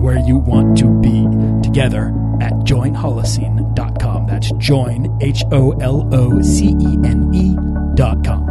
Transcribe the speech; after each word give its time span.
where 0.00 0.18
you 0.18 0.38
want 0.38 0.78
to 0.78 0.88
be 1.00 1.26
together 1.62 2.08
at 2.40 2.52
joinholocene.com. 2.64 4.26
That's 4.26 4.50
join, 4.52 5.18
H 5.20 5.44
O 5.52 5.72
L 5.72 6.08
O 6.12 6.40
C 6.42 6.68
E 6.80 6.98
N 7.04 7.30
E.com. 7.34 8.46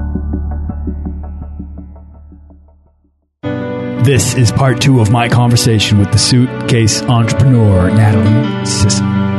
This 4.04 4.34
is 4.36 4.52
part 4.52 4.82
two 4.82 5.02
of 5.02 5.12
my 5.12 5.30
conversation 5.30 6.00
with 6.00 6.12
the 6.12 6.18
suitcase 6.18 7.02
entrepreneur, 7.04 7.92
Natalie 7.92 8.66
Sisson. 8.66 9.39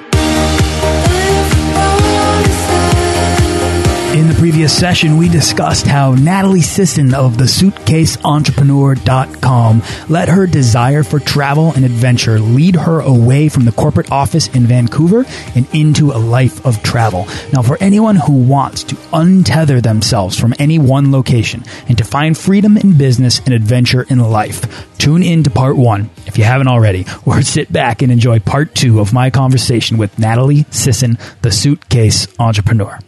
In 4.11 4.27
the 4.27 4.35
previous 4.37 4.77
session, 4.77 5.15
we 5.15 5.29
discussed 5.29 5.87
how 5.87 6.15
Natalie 6.15 6.59
Sisson 6.59 7.13
of 7.13 7.37
the 7.37 7.45
suitcaseentrepreneur.com 7.45 9.83
let 10.09 10.27
her 10.27 10.45
desire 10.45 11.03
for 11.03 11.21
travel 11.21 11.71
and 11.71 11.85
adventure 11.85 12.37
lead 12.37 12.75
her 12.75 12.99
away 12.99 13.47
from 13.47 13.63
the 13.63 13.71
corporate 13.71 14.11
office 14.11 14.49
in 14.49 14.63
Vancouver 14.63 15.23
and 15.55 15.65
into 15.73 16.11
a 16.11 16.19
life 16.19 16.65
of 16.65 16.83
travel. 16.83 17.25
Now, 17.53 17.61
for 17.61 17.77
anyone 17.79 18.17
who 18.17 18.33
wants 18.33 18.83
to 18.83 18.95
untether 19.13 19.81
themselves 19.81 20.37
from 20.37 20.53
any 20.59 20.77
one 20.77 21.13
location 21.13 21.63
and 21.87 21.97
to 21.97 22.03
find 22.03 22.37
freedom 22.37 22.75
in 22.75 22.97
business 22.97 23.39
and 23.45 23.53
adventure 23.53 24.05
in 24.09 24.19
life, 24.19 24.97
tune 24.97 25.23
in 25.23 25.43
to 25.43 25.49
part 25.49 25.77
one 25.77 26.09
if 26.27 26.37
you 26.37 26.43
haven't 26.43 26.67
already, 26.67 27.05
or 27.25 27.41
sit 27.41 27.71
back 27.71 28.01
and 28.01 28.11
enjoy 28.11 28.39
part 28.39 28.75
two 28.75 28.99
of 28.99 29.13
my 29.13 29.29
conversation 29.29 29.97
with 29.97 30.19
Natalie 30.19 30.65
Sisson, 30.69 31.17
the 31.43 31.51
suitcase 31.51 32.27
entrepreneur. 32.39 32.99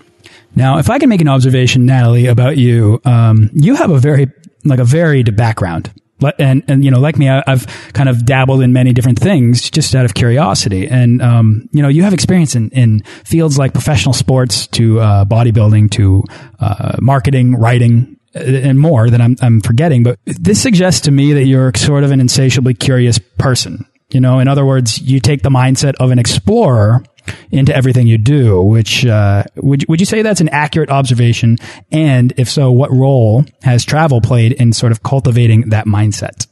Now, 0.55 0.77
if 0.77 0.89
I 0.89 0.99
can 0.99 1.09
make 1.09 1.21
an 1.21 1.27
observation, 1.27 1.85
Natalie, 1.85 2.27
about 2.27 2.57
you, 2.57 3.01
um, 3.05 3.49
you 3.53 3.75
have 3.75 3.89
a 3.89 3.99
very, 3.99 4.31
like 4.63 4.79
a 4.79 4.83
varied 4.83 5.35
background. 5.35 5.91
And, 6.39 6.63
and, 6.69 6.85
you 6.85 6.91
know, 6.91 7.01
like 7.01 7.17
me, 7.17 7.27
I, 7.29 7.43
have 7.47 7.65
kind 7.93 8.07
of 8.07 8.25
dabbled 8.25 8.61
in 8.61 8.71
many 8.71 8.93
different 8.93 9.19
things 9.19 9.69
just 9.69 9.93
out 9.93 10.05
of 10.05 10.13
curiosity. 10.13 10.87
And, 10.87 11.21
um, 11.21 11.67
you 11.73 11.81
know, 11.81 11.89
you 11.89 12.03
have 12.03 12.13
experience 12.13 12.55
in, 12.55 12.69
in 12.69 13.01
fields 13.25 13.57
like 13.57 13.73
professional 13.73 14.13
sports 14.13 14.67
to, 14.67 15.01
uh, 15.01 15.25
bodybuilding 15.25 15.91
to, 15.91 16.23
uh, 16.59 16.95
marketing, 17.01 17.55
writing, 17.55 18.17
uh, 18.35 18.39
and 18.39 18.79
more 18.79 19.09
that 19.09 19.19
I'm, 19.19 19.35
I'm 19.41 19.59
forgetting. 19.59 20.03
But 20.03 20.17
this 20.25 20.61
suggests 20.61 21.01
to 21.01 21.11
me 21.11 21.33
that 21.33 21.43
you're 21.43 21.73
sort 21.75 22.05
of 22.05 22.11
an 22.11 22.21
insatiably 22.21 22.73
curious 22.73 23.19
person. 23.37 23.85
You 24.11 24.21
know, 24.21 24.39
in 24.39 24.47
other 24.47 24.65
words, 24.65 25.01
you 25.01 25.19
take 25.19 25.41
the 25.41 25.49
mindset 25.49 25.95
of 25.99 26.11
an 26.11 26.19
explorer 26.19 27.03
into 27.51 27.75
everything 27.75 28.07
you 28.07 28.17
do, 28.17 28.61
which, 28.61 29.05
uh, 29.05 29.43
would, 29.55 29.85
would 29.87 29.99
you 29.99 30.05
say 30.05 30.21
that's 30.21 30.41
an 30.41 30.49
accurate 30.49 30.89
observation? 30.89 31.57
And 31.91 32.33
if 32.37 32.49
so, 32.49 32.71
what 32.71 32.91
role 32.91 33.45
has 33.63 33.85
travel 33.85 34.21
played 34.21 34.53
in 34.53 34.73
sort 34.73 34.91
of 34.91 35.03
cultivating 35.03 35.69
that 35.69 35.85
mindset? 35.85 36.47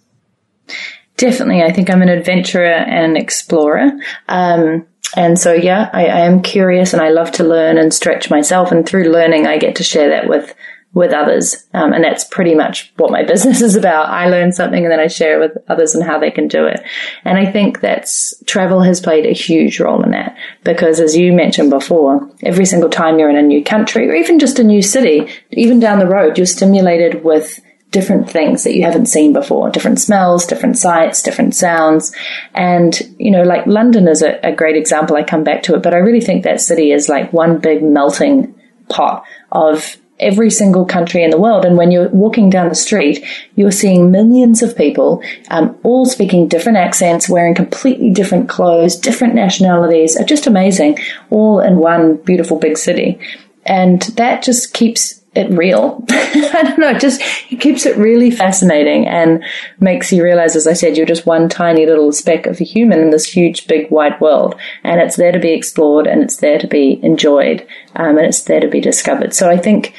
Definitely. 1.18 1.62
I 1.62 1.72
think 1.72 1.90
I'm 1.90 2.02
an 2.02 2.10
adventurer 2.10 2.66
and 2.66 3.12
an 3.12 3.18
explorer. 3.18 3.92
Um, 4.28 4.88
and 5.16 5.38
so, 5.38 5.54
yeah, 5.54 5.90
I, 5.92 6.06
I 6.06 6.20
am 6.22 6.42
curious 6.42 6.94
and 6.94 7.02
I 7.02 7.10
love 7.10 7.32
to 7.34 7.44
learn 7.44 7.78
and 7.78 7.94
stretch 7.94 8.30
myself. 8.30 8.72
And 8.72 8.88
through 8.88 9.12
learning, 9.12 9.46
I 9.46 9.58
get 9.58 9.76
to 9.76 9.84
share 9.84 10.10
that 10.10 10.30
with 10.30 10.56
with 10.94 11.14
others. 11.14 11.68
Um, 11.74 11.94
and 11.94 12.04
that's 12.04 12.26
pretty 12.26 12.54
much 12.54 12.92
what 12.98 13.12
my 13.12 13.24
business 13.28 13.62
is 13.62 13.76
about. 13.76 14.10
I 14.10 14.30
learn 14.30 14.52
something 14.52 14.84
and 14.84 14.92
then 14.92 15.00
I 15.00 15.08
share 15.08 15.42
it 15.42 15.54
with 15.54 15.64
others 15.70 15.96
and 15.96 16.04
how 16.04 16.20
they 16.20 16.32
can 16.32 16.48
do 16.48 16.66
it. 16.66 16.82
And 17.24 17.38
I 17.38 17.50
think 17.50 17.80
that's 17.80 18.34
travel 18.46 18.82
has 18.82 19.00
played 19.00 19.26
a 19.26 19.34
huge 19.34 19.80
role 19.80 20.04
in 20.04 20.12
that 20.12 20.38
because 20.64 21.00
as 21.00 21.16
you 21.16 21.32
mentioned 21.32 21.70
before, 21.70 22.30
every 22.44 22.66
single 22.66 22.90
time 22.90 23.20
you're 23.20 23.30
in 23.30 23.38
a 23.38 23.42
new 23.42 23.64
country 23.64 24.10
or 24.10 24.16
even 24.16 24.40
just 24.40 24.60
a 24.60 24.64
new 24.64 24.82
city, 24.82 25.30
even 25.52 25.80
down 25.80 26.00
the 26.00 26.08
road, 26.08 26.38
you're 26.38 26.46
stimulated 26.46 27.24
with 27.24 27.60
different 27.92 28.30
things 28.30 28.64
that 28.64 28.74
you 28.74 28.84
haven't 28.84 29.08
seen 29.08 29.34
before, 29.34 29.70
different 29.70 30.00
smells, 30.00 30.46
different 30.46 30.78
sights, 30.78 31.22
different 31.22 31.54
sounds. 31.54 32.16
And, 32.54 32.98
you 33.20 33.32
know, 33.32 33.44
like 33.44 33.68
London 33.68 34.08
is 34.08 34.22
a, 34.22 34.40
a 34.48 34.54
great 34.54 34.78
example. 34.78 35.18
I 35.18 35.24
come 35.24 35.44
back 35.44 35.64
to 35.64 35.76
it, 35.76 35.84
but 35.84 35.94
I 35.94 35.98
really 35.98 36.22
think 36.22 36.44
that 36.46 36.62
city 36.62 36.92
is 36.92 37.10
like 37.10 37.34
one 37.34 37.60
big 37.60 37.84
melting 37.84 38.56
pot 38.88 39.26
of 39.52 39.98
every 40.22 40.50
single 40.50 40.86
country 40.86 41.24
in 41.24 41.32
the 41.32 41.40
world. 41.40 41.66
And 41.66 41.78
when 41.78 41.92
you're 41.92 42.10
walking 42.10 42.50
down 42.50 42.70
the 42.70 42.76
street, 42.76 43.26
you're 43.56 43.72
seeing 43.72 44.12
millions 44.12 44.62
of 44.62 44.78
people, 44.78 45.24
um, 45.50 45.78
all 45.84 46.06
speaking 46.06 46.48
different 46.48 46.78
accents, 46.78 47.28
wearing 47.28 47.56
completely 47.56 48.12
different 48.12 48.48
clothes, 48.48 48.96
different 48.96 49.36
nationalities. 49.36 50.16
Are 50.16 50.24
just 50.24 50.48
amazing, 50.48 51.00
all 51.30 51.60
in 51.60 51.78
one 51.78 52.18
beautiful 52.18 52.58
big 52.58 52.78
city. 52.78 53.20
And 53.66 54.02
that 54.02 54.44
just 54.44 54.74
keeps 54.74 55.22
it 55.34 55.50
real. 55.52 56.04
I 56.10 56.64
don't 56.64 56.80
know, 56.80 56.90
it 56.90 57.00
just 57.00 57.22
it 57.50 57.62
keeps 57.62 57.86
it 57.86 57.96
really 57.96 58.32
fascinating 58.32 59.08
and 59.08 59.44
makes 59.80 60.12
you 60.12 60.24
realize, 60.24 60.56
as 60.56 60.68
I 60.68 60.74
said, 60.74 60.98
you're 60.98 61.06
just 61.06 61.26
one 61.26 61.48
tiny 61.48 61.86
little 61.86 62.12
speck 62.12 62.46
of 62.48 62.60
a 62.60 62.66
human 62.66 63.00
in 63.00 63.12
this 63.12 63.26
huge, 63.26 63.68
big, 63.68 63.90
wide 63.92 64.20
world. 64.20 64.60
And 64.84 65.00
it's 65.00 65.16
there 65.16 65.32
to 65.32 65.40
be 65.40 65.54
explored 65.54 66.06
and 66.06 66.22
it's 66.22 66.38
there 66.38 66.60
to 66.60 66.68
be 66.68 67.00
enjoyed 67.02 67.66
um, 67.96 68.18
and 68.18 68.28
it's 68.28 68.42
there 68.42 68.60
to 68.60 68.68
be 68.68 68.82
discovered. 68.82 69.34
So 69.34 69.50
I 69.50 69.58
think 69.58 69.94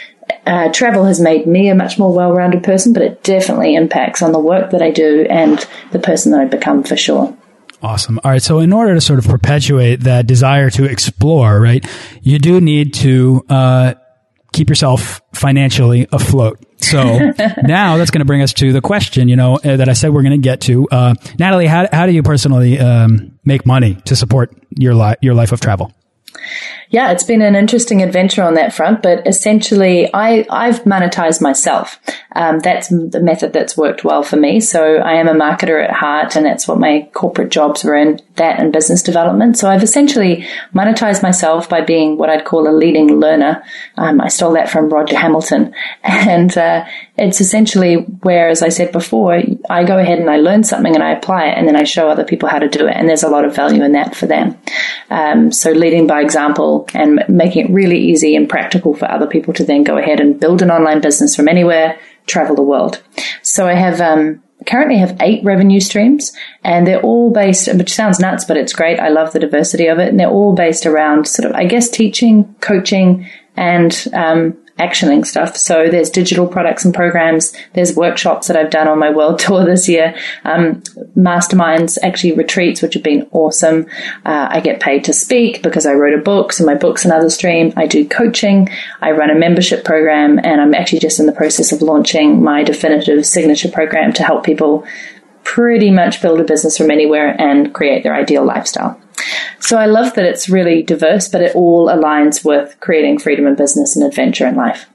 uh, 0.46 0.72
travel 0.72 1.04
has 1.04 1.20
made 1.20 1.46
me 1.46 1.68
a 1.68 1.74
much 1.74 1.98
more 1.98 2.12
well-rounded 2.12 2.62
person, 2.62 2.92
but 2.92 3.02
it 3.02 3.22
definitely 3.22 3.74
impacts 3.74 4.22
on 4.22 4.32
the 4.32 4.38
work 4.38 4.70
that 4.70 4.82
I 4.82 4.90
do 4.90 5.26
and 5.28 5.64
the 5.92 5.98
person 5.98 6.32
that 6.32 6.40
I 6.40 6.44
become 6.46 6.82
for 6.82 6.96
sure. 6.96 7.36
Awesome. 7.82 8.20
All 8.22 8.30
right. 8.30 8.42
So 8.42 8.60
in 8.60 8.72
order 8.72 8.94
to 8.94 9.00
sort 9.00 9.18
of 9.18 9.26
perpetuate 9.26 10.00
that 10.00 10.26
desire 10.26 10.70
to 10.70 10.84
explore, 10.84 11.60
right, 11.60 11.84
you 12.22 12.38
do 12.38 12.60
need 12.60 12.94
to, 12.94 13.44
uh, 13.48 13.94
keep 14.52 14.68
yourself 14.68 15.20
financially 15.32 16.06
afloat. 16.12 16.62
So 16.78 17.02
now 17.62 17.96
that's 17.96 18.10
going 18.10 18.20
to 18.20 18.26
bring 18.26 18.42
us 18.42 18.52
to 18.54 18.72
the 18.72 18.80
question, 18.80 19.28
you 19.28 19.36
know, 19.36 19.56
uh, 19.56 19.76
that 19.76 19.88
I 19.88 19.94
said 19.94 20.12
we're 20.12 20.22
going 20.22 20.40
to 20.40 20.44
get 20.44 20.60
to. 20.62 20.86
Uh, 20.90 21.14
Natalie, 21.38 21.66
how, 21.66 21.88
how 21.90 22.06
do 22.06 22.12
you 22.12 22.22
personally, 22.22 22.78
um, 22.78 23.38
make 23.44 23.64
money 23.66 23.94
to 24.04 24.14
support 24.14 24.54
your 24.70 24.94
life, 24.94 25.16
your 25.22 25.34
life 25.34 25.52
of 25.52 25.60
travel? 25.60 25.92
Yeah, 26.92 27.10
it's 27.10 27.24
been 27.24 27.40
an 27.40 27.56
interesting 27.56 28.02
adventure 28.02 28.42
on 28.42 28.54
that 28.54 28.74
front, 28.74 29.02
but 29.02 29.26
essentially 29.26 30.10
I, 30.12 30.44
I've 30.50 30.84
monetized 30.84 31.40
myself. 31.40 31.98
Um, 32.36 32.58
that's 32.58 32.88
the 32.88 33.20
method 33.20 33.54
that's 33.54 33.78
worked 33.78 34.04
well 34.04 34.22
for 34.22 34.36
me. 34.36 34.60
So 34.60 34.96
I 34.96 35.14
am 35.14 35.26
a 35.26 35.32
marketer 35.32 35.82
at 35.82 35.90
heart 35.90 36.36
and 36.36 36.44
that's 36.44 36.68
what 36.68 36.78
my 36.78 37.08
corporate 37.14 37.50
jobs 37.50 37.82
were 37.82 37.96
in, 37.96 38.20
that 38.36 38.60
and 38.60 38.74
business 38.74 39.02
development. 39.02 39.56
So 39.56 39.70
I've 39.70 39.82
essentially 39.82 40.46
monetized 40.74 41.22
myself 41.22 41.66
by 41.66 41.80
being 41.80 42.18
what 42.18 42.28
I'd 42.28 42.44
call 42.44 42.68
a 42.68 42.76
leading 42.76 43.18
learner. 43.18 43.64
Um, 43.96 44.20
I 44.20 44.28
stole 44.28 44.52
that 44.52 44.68
from 44.68 44.90
Roger 44.90 45.18
Hamilton 45.18 45.74
and, 46.02 46.56
uh, 46.58 46.84
it's 47.18 47.42
essentially 47.42 47.96
where, 47.96 48.48
as 48.48 48.62
I 48.62 48.70
said 48.70 48.90
before, 48.90 49.38
I 49.68 49.84
go 49.84 49.98
ahead 49.98 50.18
and 50.18 50.30
I 50.30 50.38
learn 50.38 50.64
something 50.64 50.94
and 50.94 51.04
I 51.04 51.12
apply 51.12 51.48
it 51.48 51.58
and 51.58 51.68
then 51.68 51.76
I 51.76 51.84
show 51.84 52.08
other 52.08 52.24
people 52.24 52.48
how 52.48 52.58
to 52.58 52.68
do 52.68 52.86
it. 52.86 52.96
And 52.96 53.06
there's 53.06 53.22
a 53.22 53.28
lot 53.28 53.44
of 53.44 53.54
value 53.54 53.82
in 53.82 53.92
that 53.92 54.16
for 54.16 54.26
them. 54.26 54.56
Um, 55.10 55.52
so 55.52 55.72
leading 55.72 56.06
by 56.06 56.22
example 56.22 56.88
and 56.94 57.22
making 57.28 57.66
it 57.66 57.72
really 57.72 57.98
easy 57.98 58.34
and 58.34 58.48
practical 58.48 58.94
for 58.94 59.10
other 59.10 59.26
people 59.26 59.52
to 59.54 59.64
then 59.64 59.84
go 59.84 59.98
ahead 59.98 60.20
and 60.20 60.40
build 60.40 60.62
an 60.62 60.70
online 60.70 61.02
business 61.02 61.36
from 61.36 61.48
anywhere, 61.48 61.98
travel 62.26 62.56
the 62.56 62.62
world. 62.62 63.02
So 63.42 63.68
I 63.68 63.74
have, 63.74 64.00
um, 64.00 64.42
currently 64.66 64.96
have 64.96 65.16
eight 65.20 65.44
revenue 65.44 65.80
streams 65.80 66.32
and 66.64 66.86
they're 66.86 67.02
all 67.02 67.30
based, 67.30 67.72
which 67.74 67.92
sounds 67.92 68.20
nuts, 68.20 68.46
but 68.46 68.56
it's 68.56 68.72
great. 68.72 68.98
I 68.98 69.08
love 69.08 69.32
the 69.32 69.40
diversity 69.40 69.88
of 69.88 69.98
it. 69.98 70.08
And 70.08 70.18
they're 70.18 70.30
all 70.30 70.54
based 70.54 70.86
around 70.86 71.26
sort 71.26 71.50
of, 71.50 71.56
I 71.56 71.66
guess, 71.66 71.90
teaching, 71.90 72.54
coaching, 72.60 73.28
and 73.56 74.08
um, 74.14 74.56
actioning 74.78 75.24
stuff. 75.26 75.56
So 75.56 75.88
there's 75.90 76.10
digital 76.10 76.46
products 76.46 76.84
and 76.84 76.94
programs. 76.94 77.52
There's 77.74 77.94
workshops 77.94 78.48
that 78.48 78.56
I've 78.56 78.70
done 78.70 78.88
on 78.88 78.98
my 78.98 79.10
world 79.10 79.38
tour 79.38 79.64
this 79.64 79.88
year. 79.88 80.14
Um, 80.44 80.82
masterminds, 81.16 81.98
actually 82.02 82.32
retreats, 82.32 82.82
which 82.82 82.94
have 82.94 83.02
been 83.02 83.28
awesome. 83.32 83.86
Uh, 84.24 84.48
I 84.50 84.60
get 84.60 84.80
paid 84.80 85.04
to 85.04 85.12
speak 85.12 85.62
because 85.62 85.86
I 85.86 85.92
wrote 85.92 86.18
a 86.18 86.22
book. 86.22 86.52
So 86.52 86.64
my 86.64 86.74
book's 86.74 87.04
another 87.04 87.30
stream. 87.30 87.72
I 87.76 87.86
do 87.86 88.08
coaching. 88.08 88.68
I 89.00 89.12
run 89.12 89.30
a 89.30 89.38
membership 89.38 89.84
program 89.84 90.38
and 90.38 90.60
I'm 90.60 90.74
actually 90.74 91.00
just 91.00 91.20
in 91.20 91.26
the 91.26 91.32
process 91.32 91.72
of 91.72 91.82
launching 91.82 92.42
my 92.42 92.62
definitive 92.62 93.26
signature 93.26 93.70
program 93.70 94.12
to 94.14 94.22
help 94.22 94.44
people 94.44 94.86
pretty 95.44 95.90
much 95.90 96.22
build 96.22 96.40
a 96.40 96.44
business 96.44 96.78
from 96.78 96.90
anywhere 96.90 97.34
and 97.40 97.74
create 97.74 98.02
their 98.02 98.14
ideal 98.14 98.44
lifestyle. 98.44 99.01
So 99.60 99.78
I 99.78 99.86
love 99.86 100.14
that 100.14 100.24
it's 100.24 100.48
really 100.48 100.82
diverse, 100.82 101.28
but 101.28 101.42
it 101.42 101.54
all 101.54 101.88
aligns 101.88 102.44
with 102.44 102.78
creating 102.80 103.18
freedom 103.18 103.46
in 103.46 103.54
business 103.54 103.96
and 103.96 104.04
adventure 104.06 104.46
in 104.46 104.54
life. 104.56 104.86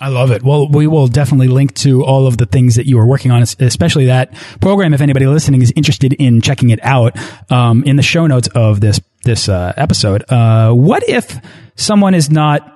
I 0.00 0.08
love 0.08 0.32
it. 0.32 0.42
Well, 0.42 0.68
we 0.68 0.86
will 0.86 1.06
definitely 1.06 1.48
link 1.48 1.74
to 1.76 2.04
all 2.04 2.26
of 2.26 2.36
the 2.36 2.46
things 2.46 2.74
that 2.74 2.86
you 2.86 2.98
are 2.98 3.06
working 3.06 3.30
on, 3.30 3.42
especially 3.42 4.06
that 4.06 4.34
program. 4.60 4.92
If 4.92 5.00
anybody 5.00 5.26
listening 5.26 5.62
is 5.62 5.72
interested 5.76 6.12
in 6.14 6.40
checking 6.40 6.70
it 6.70 6.80
out, 6.82 7.16
um, 7.50 7.84
in 7.84 7.96
the 7.96 8.02
show 8.02 8.26
notes 8.26 8.48
of 8.54 8.80
this 8.80 9.00
this 9.24 9.48
uh, 9.48 9.72
episode. 9.76 10.24
Uh, 10.28 10.72
what 10.72 11.08
if 11.08 11.40
someone 11.76 12.14
is 12.14 12.30
not 12.30 12.70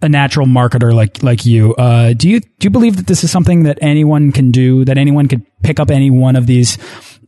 a 0.00 0.08
natural 0.08 0.46
marketer 0.46 0.94
like 0.94 1.22
like 1.22 1.46
you? 1.46 1.74
Uh, 1.74 2.12
do 2.12 2.28
you 2.28 2.40
do 2.40 2.64
you 2.66 2.70
believe 2.70 2.96
that 2.96 3.06
this 3.06 3.24
is 3.24 3.30
something 3.30 3.64
that 3.64 3.78
anyone 3.80 4.32
can 4.32 4.50
do? 4.50 4.84
That 4.84 4.98
anyone 4.98 5.28
could 5.28 5.44
pick 5.62 5.80
up 5.80 5.90
any 5.90 6.10
one 6.10 6.36
of 6.36 6.46
these 6.46 6.78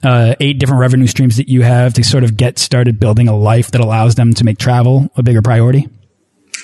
uh, 0.05 0.35
eight 0.41 0.59
different 0.59 0.81
revenue 0.81 1.07
streams 1.07 1.37
that 1.37 1.49
you 1.49 1.63
have 1.63 1.95
to 1.95 2.05
sort 2.05 2.25
of 2.25 2.37
get 2.37 2.59
started 2.59 3.01
building 3.01 3.29
a 3.29 3.37
life 3.37 3.71
that 3.73 3.81
allows 3.81 4.15
them 4.15 4.35
to 4.35 4.45
make 4.45 4.59
travel 4.59 5.11
a 5.17 5.23
bigger 5.23 5.43
priority? 5.43 5.89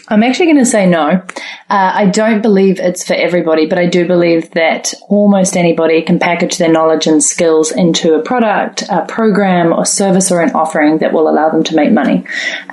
I'm 0.08 0.24
actually 0.24 0.46
going 0.46 0.58
to 0.58 0.66
say 0.66 0.86
no. 0.86 1.08
Uh, 1.08 1.22
I 1.68 2.06
don't 2.06 2.42
believe 2.42 2.80
it's 2.80 3.06
for 3.06 3.14
everybody, 3.14 3.66
but 3.66 3.78
I 3.78 3.86
do 3.86 4.06
believe 4.06 4.50
that 4.52 4.92
almost 5.08 5.56
anybody 5.56 6.02
can 6.02 6.18
package 6.18 6.58
their 6.58 6.70
knowledge 6.70 7.06
and 7.06 7.22
skills 7.22 7.70
into 7.70 8.14
a 8.14 8.22
product, 8.22 8.82
a 8.90 9.04
program, 9.06 9.72
or 9.72 9.84
service 9.84 10.32
or 10.32 10.40
an 10.40 10.50
offering 10.50 10.98
that 10.98 11.12
will 11.12 11.28
allow 11.28 11.48
them 11.50 11.62
to 11.64 11.76
make 11.76 11.92
money. 11.92 12.24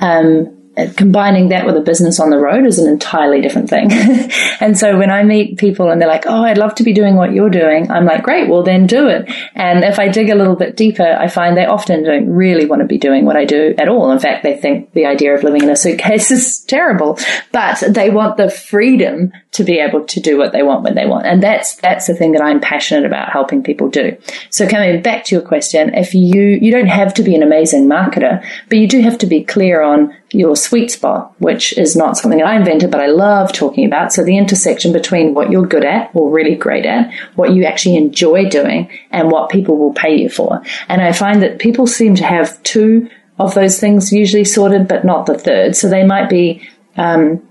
Um, 0.02 0.57
Uh, 0.78 0.88
combining 0.96 1.50
that 1.50 1.66
with 1.66 1.76
a 1.76 1.82
business 1.82 2.20
on 2.20 2.30
the 2.30 2.38
road 2.38 2.66
is 2.66 2.78
an 2.78 2.88
entirely 2.88 3.42
different 3.42 3.68
thing. 3.68 3.92
and 4.60 4.78
so 4.78 4.98
when 4.98 5.10
I 5.10 5.24
meet 5.24 5.58
people 5.58 5.90
and 5.90 6.00
they're 6.00 6.08
like, 6.08 6.26
Oh, 6.28 6.44
I'd 6.44 6.60
love 6.60 6.76
to 6.76 6.84
be 6.84 6.94
doing 6.94 7.16
what 7.16 7.34
you're 7.34 7.50
doing. 7.50 7.90
I'm 7.90 8.06
like, 8.06 8.22
great. 8.22 8.48
Well, 8.48 8.62
then 8.62 8.86
do 8.86 9.08
it. 9.08 9.28
And 9.56 9.84
if 9.84 9.98
I 9.98 10.08
dig 10.08 10.30
a 10.30 10.36
little 10.36 10.56
bit 10.56 10.78
deeper, 10.78 11.18
I 11.20 11.30
find 11.30 11.58
they 11.58 11.66
often 11.66 12.04
don't 12.04 12.30
really 12.30 12.66
want 12.66 12.82
to 12.82 12.88
be 12.88 13.00
doing 13.00 13.26
what 13.26 13.36
I 13.36 13.46
do 13.46 13.74
at 13.78 13.90
all. 13.90 14.12
In 14.12 14.20
fact, 14.20 14.44
they 14.44 14.56
think 14.56 14.94
the 14.94 15.08
idea 15.08 15.34
of 15.34 15.44
living 15.44 15.64
in 15.64 15.70
a 15.70 15.76
suitcase 15.76 16.30
is 16.38 16.60
terrible, 16.60 17.18
but 17.52 17.84
they 17.90 18.12
want 18.12 18.38
the 18.38 18.50
freedom 18.50 19.32
to 19.54 19.64
be 19.64 19.80
able 19.80 20.06
to 20.06 20.20
do 20.20 20.38
what 20.38 20.52
they 20.52 20.62
want 20.62 20.84
when 20.84 20.94
they 20.94 21.08
want. 21.08 21.26
And 21.26 21.42
that's, 21.42 21.78
that's 21.78 22.06
the 22.06 22.14
thing 22.14 22.34
that 22.34 22.44
I'm 22.44 22.60
passionate 22.60 23.06
about 23.06 23.32
helping 23.32 23.64
people 23.64 23.90
do. 23.90 24.16
So 24.52 24.68
coming 24.68 25.02
back 25.02 25.26
to 25.26 25.36
your 25.36 25.44
question, 25.44 25.96
if 25.96 26.14
you, 26.14 26.44
you 26.44 26.72
don't 26.72 26.88
have 26.88 27.16
to 27.16 27.24
be 27.24 27.34
an 27.34 27.42
amazing 27.42 27.88
marketer, 27.88 28.46
but 28.70 28.78
you 28.78 28.88
do 28.88 29.02
have 29.02 29.18
to 29.20 29.26
be 29.26 29.44
clear 29.44 29.82
on 29.82 30.14
your 30.32 30.56
sweet 30.56 30.92
spot, 30.92 31.34
which 31.40 31.78
is 31.78 31.96
not 31.96 32.18
something 32.18 32.40
that 32.40 32.48
I 32.48 32.58
invented, 32.58 32.92
but 32.92 33.00
I 33.00 33.08
love 33.08 33.54
talking 33.54 33.86
about. 33.86 34.12
So 34.12 34.24
the 34.24 34.38
intersection 34.38 34.92
between 34.92 35.34
what 35.34 35.52
you're 35.52 35.66
good 35.66 35.86
at 35.86 36.12
or 36.14 36.30
really 36.30 36.56
great 36.56 36.86
at, 36.86 37.14
what 37.36 37.54
you 37.54 37.64
actually 37.64 37.96
enjoy 37.96 38.50
doing 38.50 38.90
and 39.12 39.32
what 39.32 39.50
people 39.50 39.78
will 39.78 39.94
pay 39.94 40.18
you 40.18 40.30
for. 40.30 40.62
And 40.90 41.02
I 41.02 41.14
find 41.14 41.42
that 41.44 41.60
people 41.60 41.88
seem 41.88 42.16
to 42.16 42.26
have 42.26 42.62
two 42.64 43.10
of 43.40 43.54
those 43.54 43.80
things 43.80 44.12
usually 44.12 44.44
sorted, 44.44 44.88
but 44.88 45.06
not 45.06 45.28
the 45.28 45.38
third. 45.38 45.76
So 45.76 45.88
they 45.88 46.04
might 46.04 46.30
be, 46.30 46.68
um, 46.98 47.47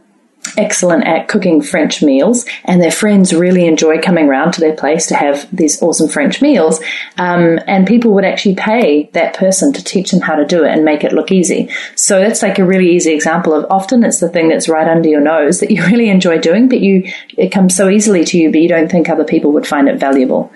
excellent 0.56 1.05
at 1.05 1.29
cooking 1.29 1.62
French 1.62 2.03
meals, 2.03 2.47
and 2.64 2.81
their 2.81 2.91
friends 2.91 3.32
really 3.32 3.67
enjoy 3.67 4.00
coming 4.00 4.29
around 4.29 4.53
to 4.53 4.61
their 4.61 4.75
place 4.75 5.06
to 5.06 5.14
have 5.14 5.49
these 5.55 5.82
awesome 5.82 6.08
French 6.08 6.41
meals. 6.43 6.81
Um, 7.19 7.58
and 7.67 7.87
people 7.87 8.12
would 8.14 8.25
actually 8.25 8.56
pay 8.56 9.11
that 9.12 9.35
person 9.35 9.73
to 9.73 9.85
teach 9.85 10.11
them 10.11 10.20
how 10.20 10.37
to 10.37 10.44
do 10.44 10.64
it 10.64 10.70
and 10.70 10.85
make 10.85 11.05
it 11.05 11.12
look 11.12 11.32
easy. 11.32 11.70
So 11.94 12.20
that's 12.20 12.43
like 12.43 12.58
a 12.58 12.64
really 12.64 12.91
easy 12.91 13.12
example 13.12 13.55
of 13.55 13.67
often 13.70 14.05
it's 14.05 14.20
the 14.20 14.29
thing 14.29 14.49
that's 14.49 14.69
right 14.69 14.88
under 14.88 15.08
your 15.08 15.20
nose 15.20 15.61
that 15.61 15.70
you 15.70 15.85
really 15.87 16.08
enjoy 16.08 16.38
doing, 16.38 16.69
but 16.69 16.81
you 16.81 17.11
it 17.37 17.50
comes 17.50 17.76
so 17.76 17.88
easily 17.88 18.25
to 18.25 18.38
you, 18.38 18.50
but 18.50 18.61
you 18.61 18.69
don't 18.69 18.91
think 18.91 19.08
other 19.08 19.25
people 19.25 19.53
would 19.53 19.67
find 19.67 19.88
it 19.88 19.99
valuable. 19.99 20.53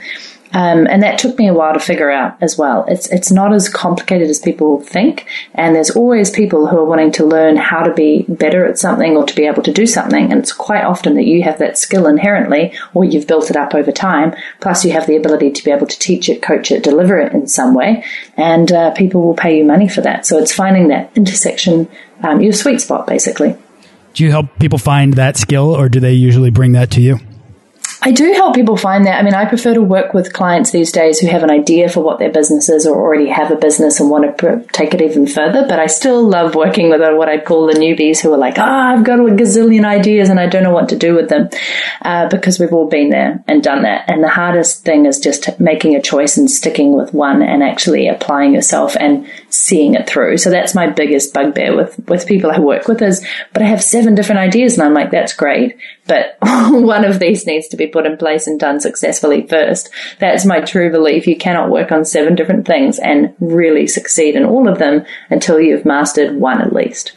Um, 0.53 0.87
and 0.89 1.03
that 1.03 1.19
took 1.19 1.39
me 1.39 1.47
a 1.47 1.55
while 1.55 1.75
to 1.75 1.81
figure 1.81 2.11
out 2.11 2.37
as 2.41 2.59
well. 2.59 2.85
It's 2.89 3.07
it's 3.13 3.31
not 3.31 3.53
as 3.53 3.69
complicated 3.69 4.29
as 4.29 4.41
people 4.41 4.81
think, 4.81 5.27
and 5.55 5.77
there's 5.77 5.91
always 5.91 6.31
people 6.31 6.67
who 6.67 6.79
are 6.79 6.85
wanting 6.85 7.13
to 7.13 7.25
learn 7.25 7.57
how 7.57 7.83
to 7.83 7.95
be 7.95 8.25
better 8.29 8.67
at 8.67 8.79
something 8.79 9.17
or 9.17 9.25
to 9.25 9.35
be 9.35 9.47
able 9.47 9.63
to 9.63 9.73
do 9.73 9.87
something. 9.87 10.31
And 10.31 10.41
it's 10.41 10.53
quite 10.53 10.83
often 10.83 11.15
that 11.15 11.27
you 11.27 11.45
have 11.45 11.59
that 11.59 11.79
skill 11.79 12.07
inherently, 12.07 12.73
or 12.95 13.05
you've 13.05 13.29
built 13.29 13.51
it 13.51 13.57
up 13.57 13.75
over 13.75 13.93
time. 13.93 14.35
Plus, 14.61 14.85
you 14.85 14.93
have 14.93 15.07
the 15.07 15.17
ability 15.17 15.53
to 15.53 15.65
be 15.65 15.71
able 15.71 15.87
to 15.87 15.99
teach 15.99 16.29
it, 16.29 16.43
coach 16.43 16.73
it, 16.73 16.83
deliver 16.83 17.19
it 17.21 17.33
in 17.33 17.47
some 17.47 17.75
way, 17.75 18.05
and 18.37 18.73
uh, 18.73 18.91
people 18.93 19.23
will 19.23 19.35
pay 19.35 19.57
you 19.57 19.65
money 19.65 19.89
for 19.89 20.01
that. 20.01 20.27
So 20.27 20.39
it's 20.39 20.53
finding 20.53 20.89
that 20.89 21.17
intersection, 21.17 21.89
um, 22.25 22.41
your 22.41 22.53
sweet 22.53 22.81
spot, 22.81 23.07
basically. 23.07 23.57
Do 24.15 24.25
you 24.25 24.31
help 24.31 24.59
people 24.59 24.79
find 24.79 25.15
that 25.15 25.37
skill, 25.37 25.77
or 25.77 25.89
do 25.89 26.01
they 26.01 26.15
usually 26.15 26.51
bring 26.51 26.73
that 26.73 26.91
to 26.93 27.01
you? 27.01 27.21
I 28.03 28.13
do 28.13 28.33
help 28.33 28.55
people 28.55 28.79
find 28.79 29.05
that. 29.07 29.19
I 29.19 29.23
mean, 29.23 29.35
I 29.35 29.45
prefer 29.45 29.75
to 29.75 29.83
work 29.83 30.15
with 30.15 30.33
clients 30.33 30.71
these 30.71 30.91
days 30.91 31.19
who 31.19 31.27
have 31.27 31.43
an 31.43 31.51
idea 31.51 31.89
for 31.91 32.01
what 32.01 32.19
their 32.19 32.31
business 32.31 32.71
is 32.71 32.87
or 32.87 32.97
already 32.97 33.29
have 33.29 33.51
a 33.51 33.57
business 33.57 34.01
and 34.01 34.09
want 34.09 34.39
to 34.39 34.65
take 34.73 34.95
it 34.95 35.03
even 35.03 35.27
further. 35.27 35.67
But 35.69 35.79
I 35.79 35.87
still 35.87 36.27
love 36.27 36.55
working 36.55 36.89
with 36.89 37.01
what 37.01 37.29
I'd 37.29 37.45
call 37.45 37.67
the 37.67 37.75
newbies 37.75 38.21
who 38.21 38.33
are 38.33 38.39
like, 38.39 38.59
ah, 38.59 38.63
oh, 38.63 38.97
I've 38.97 39.05
got 39.05 39.19
a 39.19 39.25
gazillion 39.25 39.85
ideas 39.85 40.31
and 40.31 40.41
I 40.41 40.47
don't 40.47 40.63
know 40.63 40.73
what 40.73 40.89
to 40.91 40.97
do 40.97 41.15
with 41.15 41.29
them 41.29 41.51
uh, 42.01 42.29
because 42.31 42.59
we've 42.59 42.73
all 42.73 42.89
been 42.89 43.11
there 43.11 43.45
and 43.47 43.63
done 43.63 43.83
that. 43.83 44.09
And 44.09 44.25
the 44.25 44.29
hardest 44.29 44.83
thing 44.83 45.05
is 45.05 45.19
just 45.19 45.61
making 45.61 45.95
a 45.95 46.01
choice 46.01 46.39
and 46.39 46.51
sticking 46.51 46.97
with 46.97 47.13
one 47.13 47.43
and 47.43 47.63
actually 47.63 48.09
applying 48.09 48.55
yourself 48.55 48.97
and 48.99 49.27
seeing 49.51 49.95
it 49.95 50.09
through. 50.09 50.39
So 50.39 50.51
that's 50.51 50.75
my 50.75 50.89
biggest 50.89 51.35
bugbear 51.35 51.77
with, 51.77 51.99
with 52.09 52.27
people 52.27 52.51
I 52.51 52.59
work 52.59 52.89
with 52.89 53.03
is, 53.03 53.25
but 53.53 53.63
I 53.63 53.67
have 53.67 53.83
seven 53.83 54.15
different 54.15 54.41
ideas 54.41 54.75
and 54.79 54.83
I'm 54.87 54.95
like, 54.95 55.11
that's 55.11 55.33
great 55.33 55.77
but 56.11 56.37
one 56.43 57.05
of 57.05 57.21
these 57.21 57.47
needs 57.47 57.69
to 57.69 57.77
be 57.77 57.87
put 57.87 58.05
in 58.05 58.17
place 58.17 58.49
and 58.49 58.59
done 58.59 58.81
successfully 58.81 59.47
first. 59.47 59.91
That's 60.19 60.45
my 60.45 60.61
true 60.61 60.91
belief. 60.91 61.29
You 61.29 61.37
cannot 61.37 61.71
work 61.71 61.93
on 61.93 62.05
seven 62.05 62.35
different 62.35 62.67
things 62.67 62.99
and 62.99 63.33
really 63.39 63.87
succeed 63.87 64.35
in 64.35 64.45
all 64.45 64.69
of 64.69 64.81
them 64.81 65.05
until 65.31 65.61
you've 65.61 65.85
mastered 65.85 66.35
one 66.35 66.61
at 66.61 66.73
least 66.73 67.13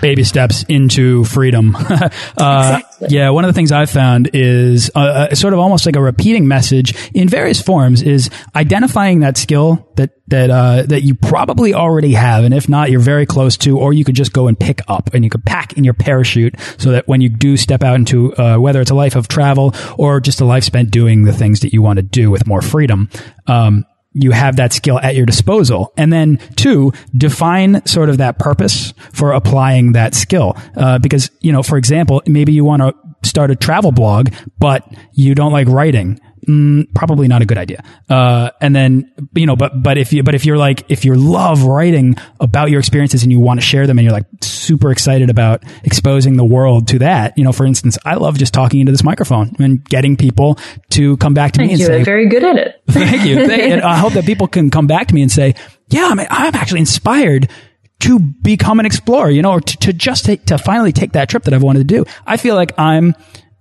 baby 0.00 0.24
steps 0.24 0.64
into 0.68 1.24
freedom. 1.24 1.76
uh, 1.76 1.80
exactly. 1.86 3.08
Yeah, 3.10 3.30
one 3.30 3.44
of 3.44 3.48
the 3.48 3.52
things 3.52 3.72
I've 3.72 3.90
found 3.90 4.30
is 4.32 4.90
uh, 4.94 5.28
uh, 5.30 5.34
sort 5.34 5.52
of 5.52 5.60
almost 5.60 5.86
like 5.86 5.96
a 5.96 6.02
repeating 6.02 6.48
message 6.48 6.94
in 7.12 7.28
various 7.28 7.60
forms 7.60 8.02
is 8.02 8.30
identifying 8.54 9.20
that 9.20 9.36
skill 9.36 9.88
that 9.96 10.10
that 10.28 10.50
uh, 10.50 10.82
that 10.82 11.02
you 11.02 11.14
probably 11.14 11.74
already 11.74 12.12
have, 12.12 12.44
and 12.44 12.52
if 12.52 12.68
not, 12.68 12.90
you're 12.90 13.00
very 13.00 13.26
close 13.26 13.56
to, 13.58 13.78
or 13.78 13.92
you 13.92 14.04
could 14.04 14.16
just 14.16 14.32
go 14.32 14.48
and 14.48 14.58
pick 14.58 14.80
up, 14.88 15.10
and 15.14 15.24
you 15.24 15.30
could 15.30 15.44
pack 15.44 15.74
in 15.74 15.84
your 15.84 15.94
parachute 15.94 16.54
so 16.78 16.90
that 16.90 17.06
when 17.06 17.20
you 17.20 17.28
do 17.28 17.56
step 17.56 17.82
out 17.82 17.96
into 17.96 18.34
uh, 18.36 18.56
whether 18.58 18.80
it's 18.80 18.90
a 18.90 18.94
life 18.94 19.14
of 19.14 19.28
travel 19.28 19.74
or 19.96 20.20
just 20.20 20.40
a 20.40 20.44
life 20.44 20.64
spent 20.64 20.90
doing 20.90 21.24
the 21.24 21.32
things 21.32 21.60
that 21.60 21.72
you 21.72 21.82
want 21.82 21.98
to 21.98 22.02
do 22.02 22.30
with 22.30 22.46
more 22.46 22.62
freedom. 22.62 23.08
Um, 23.46 23.84
you 24.18 24.30
have 24.30 24.56
that 24.56 24.72
skill 24.72 24.98
at 24.98 25.14
your 25.14 25.26
disposal. 25.26 25.92
And 25.96 26.10
then 26.10 26.38
two, 26.56 26.92
define 27.14 27.84
sort 27.84 28.08
of 28.08 28.16
that 28.16 28.38
purpose 28.38 28.94
for 29.12 29.32
applying 29.32 29.92
that 29.92 30.14
skill. 30.14 30.56
Uh, 30.74 30.98
because, 30.98 31.30
you 31.40 31.52
know, 31.52 31.62
for 31.62 31.76
example, 31.76 32.22
maybe 32.26 32.52
you 32.52 32.64
want 32.64 32.80
to 32.80 32.94
start 33.28 33.50
a 33.50 33.56
travel 33.56 33.92
blog, 33.92 34.32
but 34.58 34.90
you 35.12 35.34
don't 35.34 35.52
like 35.52 35.68
writing 35.68 36.18
mm, 36.48 36.92
probably 36.94 37.28
not 37.28 37.42
a 37.42 37.46
good 37.46 37.58
idea. 37.58 37.82
Uh, 38.08 38.50
and 38.60 38.74
then, 38.74 39.12
you 39.34 39.46
know, 39.46 39.56
but, 39.56 39.82
but 39.82 39.98
if 39.98 40.12
you, 40.12 40.22
but 40.22 40.34
if 40.34 40.44
you're 40.44 40.56
like, 40.56 40.84
if 40.88 41.04
you 41.04 41.14
love 41.14 41.62
writing 41.64 42.16
about 42.40 42.70
your 42.70 42.78
experiences 42.78 43.22
and 43.22 43.32
you 43.32 43.40
want 43.40 43.60
to 43.60 43.66
share 43.66 43.86
them 43.86 43.98
and 43.98 44.04
you're 44.04 44.12
like 44.12 44.26
super 44.40 44.90
excited 44.90 45.30
about 45.30 45.62
exposing 45.84 46.36
the 46.36 46.44
world 46.44 46.88
to 46.88 46.98
that, 47.00 47.36
you 47.36 47.44
know, 47.44 47.52
for 47.52 47.66
instance, 47.66 47.98
I 48.04 48.14
love 48.14 48.38
just 48.38 48.54
talking 48.54 48.80
into 48.80 48.92
this 48.92 49.04
microphone 49.04 49.54
and 49.58 49.84
getting 49.84 50.16
people 50.16 50.58
to 50.90 51.16
come 51.18 51.34
back 51.34 51.52
to 51.52 51.58
thank 51.58 51.68
me 51.68 51.74
and 51.74 51.80
you. 51.80 51.86
say, 51.86 52.02
very 52.02 52.28
good 52.28 52.44
at 52.44 52.56
it. 52.56 52.82
thank 52.88 53.26
you. 53.26 53.38
and 53.38 53.82
I 53.82 53.96
hope 53.96 54.14
that 54.14 54.24
people 54.24 54.48
can 54.48 54.70
come 54.70 54.86
back 54.86 55.08
to 55.08 55.14
me 55.14 55.22
and 55.22 55.30
say, 55.30 55.54
yeah, 55.88 56.08
I'm, 56.10 56.20
I'm 56.20 56.54
actually 56.54 56.80
inspired 56.80 57.50
to 57.98 58.18
become 58.18 58.78
an 58.78 58.86
explorer, 58.86 59.30
you 59.30 59.42
know, 59.42 59.52
or 59.52 59.60
to, 59.60 59.76
to 59.78 59.92
just 59.92 60.24
take, 60.24 60.44
to 60.46 60.58
finally 60.58 60.92
take 60.92 61.12
that 61.12 61.28
trip 61.28 61.44
that 61.44 61.54
I've 61.54 61.62
wanted 61.62 61.80
to 61.80 61.84
do. 61.84 62.04
I 62.26 62.36
feel 62.36 62.54
like 62.54 62.78
I'm, 62.78 63.14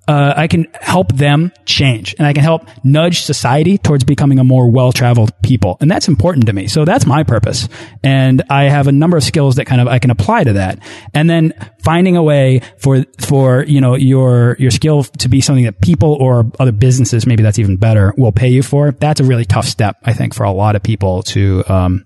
uh, 0.07 0.33
I 0.35 0.47
can 0.47 0.67
help 0.73 1.13
them 1.13 1.51
change 1.65 2.15
and 2.17 2.27
I 2.27 2.33
can 2.33 2.43
help 2.43 2.67
nudge 2.83 3.21
society 3.21 3.77
towards 3.77 4.03
becoming 4.03 4.39
a 4.39 4.43
more 4.43 4.69
well-traveled 4.69 5.31
people. 5.41 5.77
And 5.81 5.89
that's 5.89 6.07
important 6.07 6.45
to 6.47 6.53
me. 6.53 6.67
So 6.67 6.85
that's 6.85 7.05
my 7.05 7.23
purpose. 7.23 7.67
And 8.03 8.43
I 8.49 8.65
have 8.65 8.87
a 8.87 8.91
number 8.91 9.17
of 9.17 9.23
skills 9.23 9.55
that 9.55 9.65
kind 9.65 9.81
of 9.81 9.87
I 9.87 9.99
can 9.99 10.11
apply 10.11 10.43
to 10.43 10.53
that. 10.53 10.79
And 11.13 11.29
then 11.29 11.53
finding 11.83 12.17
a 12.17 12.23
way 12.23 12.61
for, 12.77 13.05
for, 13.19 13.63
you 13.63 13.81
know, 13.81 13.95
your, 13.95 14.55
your 14.59 14.71
skill 14.71 15.03
to 15.03 15.29
be 15.29 15.41
something 15.41 15.65
that 15.65 15.81
people 15.81 16.13
or 16.13 16.51
other 16.59 16.71
businesses, 16.71 17.25
maybe 17.25 17.43
that's 17.43 17.59
even 17.59 17.77
better, 17.77 18.13
will 18.17 18.31
pay 18.31 18.49
you 18.49 18.63
for. 18.63 18.91
That's 18.91 19.19
a 19.19 19.23
really 19.23 19.45
tough 19.45 19.65
step, 19.65 19.97
I 20.03 20.13
think, 20.13 20.33
for 20.33 20.43
a 20.43 20.51
lot 20.51 20.75
of 20.75 20.83
people 20.83 21.23
to, 21.23 21.63
um, 21.67 22.05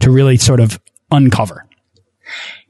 to 0.00 0.10
really 0.10 0.36
sort 0.36 0.60
of 0.60 0.80
uncover. 1.10 1.66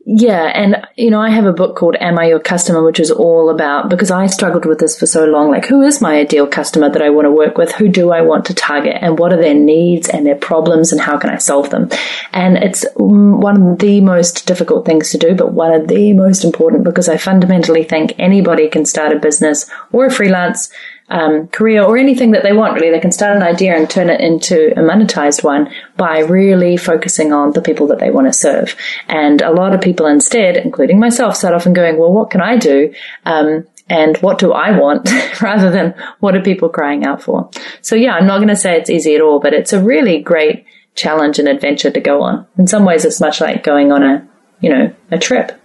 Yeah, 0.06 0.52
and 0.54 0.87
you 0.96 1.11
know, 1.11 1.20
I 1.20 1.30
have 1.30 1.46
a 1.46 1.52
book 1.52 1.76
called 1.76 1.96
Am 1.99 2.18
I 2.18 2.26
Your 2.26 2.38
Customer, 2.38 2.84
which 2.84 3.00
is 3.00 3.11
all 3.11 3.49
about 3.49 3.88
because 3.88 4.11
I 4.11 4.26
struggled 4.26 4.66
with 4.66 4.78
this 4.78 4.99
for 4.99 5.06
so 5.06 5.25
long. 5.25 5.50
Like, 5.50 5.64
who 5.64 5.80
is 5.80 6.02
my 6.02 6.16
ideal 6.18 6.46
customer 6.46 6.90
that 6.90 7.00
I 7.00 7.08
want 7.08 7.25
to 7.25 7.30
work 7.30 7.56
with? 7.56 7.73
Who 7.73 7.88
do 7.88 8.11
I 8.11 8.20
want 8.20 8.44
to 8.46 8.54
target? 8.54 8.99
And 9.00 9.18
what 9.18 9.32
are 9.32 9.40
their 9.40 9.54
needs 9.54 10.11
and 10.11 10.26
their 10.26 10.37
problems 10.37 10.92
and 10.92 11.00
how 11.00 11.16
can 11.16 11.30
I 11.30 11.38
solve 11.38 11.70
them? 11.70 11.88
And 12.32 12.58
it's 12.58 12.84
mm, 12.96 13.40
one 13.40 13.62
of 13.62 13.78
the 13.78 14.02
most 14.02 14.46
difficult 14.46 14.84
things 14.84 15.11
to 15.12 15.18
do, 15.18 15.34
but 15.34 15.54
one 15.54 15.73
of 15.73 15.88
the 15.88 16.12
most 16.12 16.44
important 16.44 16.84
because 16.84 17.08
I 17.08 17.16
fundamentally 17.16 17.84
think 17.84 18.14
anybody 18.18 18.68
can 18.68 18.84
start 18.84 19.16
a 19.16 19.18
business 19.18 19.70
or 19.90 20.04
a 20.04 20.11
freelance 20.11 20.70
um, 21.08 21.49
career 21.49 21.82
or 21.82 21.96
anything 21.96 22.30
that 22.30 22.42
they 22.42 22.52
want, 22.52 22.75
really. 22.75 22.90
They 22.90 23.00
can 23.00 23.12
start 23.12 23.37
an 23.37 23.42
idea 23.42 23.76
and 23.76 23.88
turn 23.88 24.08
it 24.08 24.20
into 24.20 24.73
a 24.73 24.82
monetized 24.82 25.44
one 25.44 25.73
by 25.96 26.20
really 26.20 26.76
focusing 26.76 27.32
on 27.32 27.52
the 27.52 27.62
people 27.62 27.87
that 27.88 27.99
they 27.99 28.11
want 28.11 28.26
to 28.26 28.32
serve. 28.32 28.75
And 29.08 29.42
a 29.42 29.50
lot 29.50 29.75
of 29.75 29.80
people 29.80 30.06
instead, 30.06 30.56
including 30.56 30.99
myself, 30.99 31.37
start 31.37 31.54
off 31.54 31.66
and 31.66 31.75
going, 31.75 31.99
well, 31.99 32.12
what 32.12 32.30
can 32.30 32.40
I 32.40 32.56
do? 32.56 32.94
Um, 33.26 33.66
and 33.88 34.16
what 34.18 34.38
do 34.38 34.52
I 34.52 34.78
want 34.78 35.11
rather 35.42 35.70
than 35.70 35.94
what 36.20 36.34
are 36.34 36.42
people 36.42 36.68
crying 36.68 37.04
out 37.04 37.23
for? 37.23 37.50
So 37.82 37.94
yeah, 37.94 38.14
I'm 38.14 38.26
not 38.26 38.38
going 38.38 38.49
to 38.49 38.56
say 38.56 38.76
it's 38.76 38.90
easy 38.90 39.14
at 39.14 39.20
all, 39.20 39.40
but 39.40 39.52
it's 39.52 39.73
a 39.73 39.82
really 39.82 40.20
great 40.20 40.64
challenge 40.94 41.38
and 41.38 41.49
adventure 41.49 41.90
to 41.90 42.00
go 42.00 42.23
on. 42.23 42.46
In 42.56 42.66
some 42.66 42.84
ways, 42.84 43.04
it's 43.04 43.20
much 43.20 43.40
like 43.40 43.62
going 43.62 43.92
on 43.92 44.02
a, 44.02 44.26
you 44.61 44.70
know, 44.70 44.94
a 45.11 45.18
trip. 45.18 45.61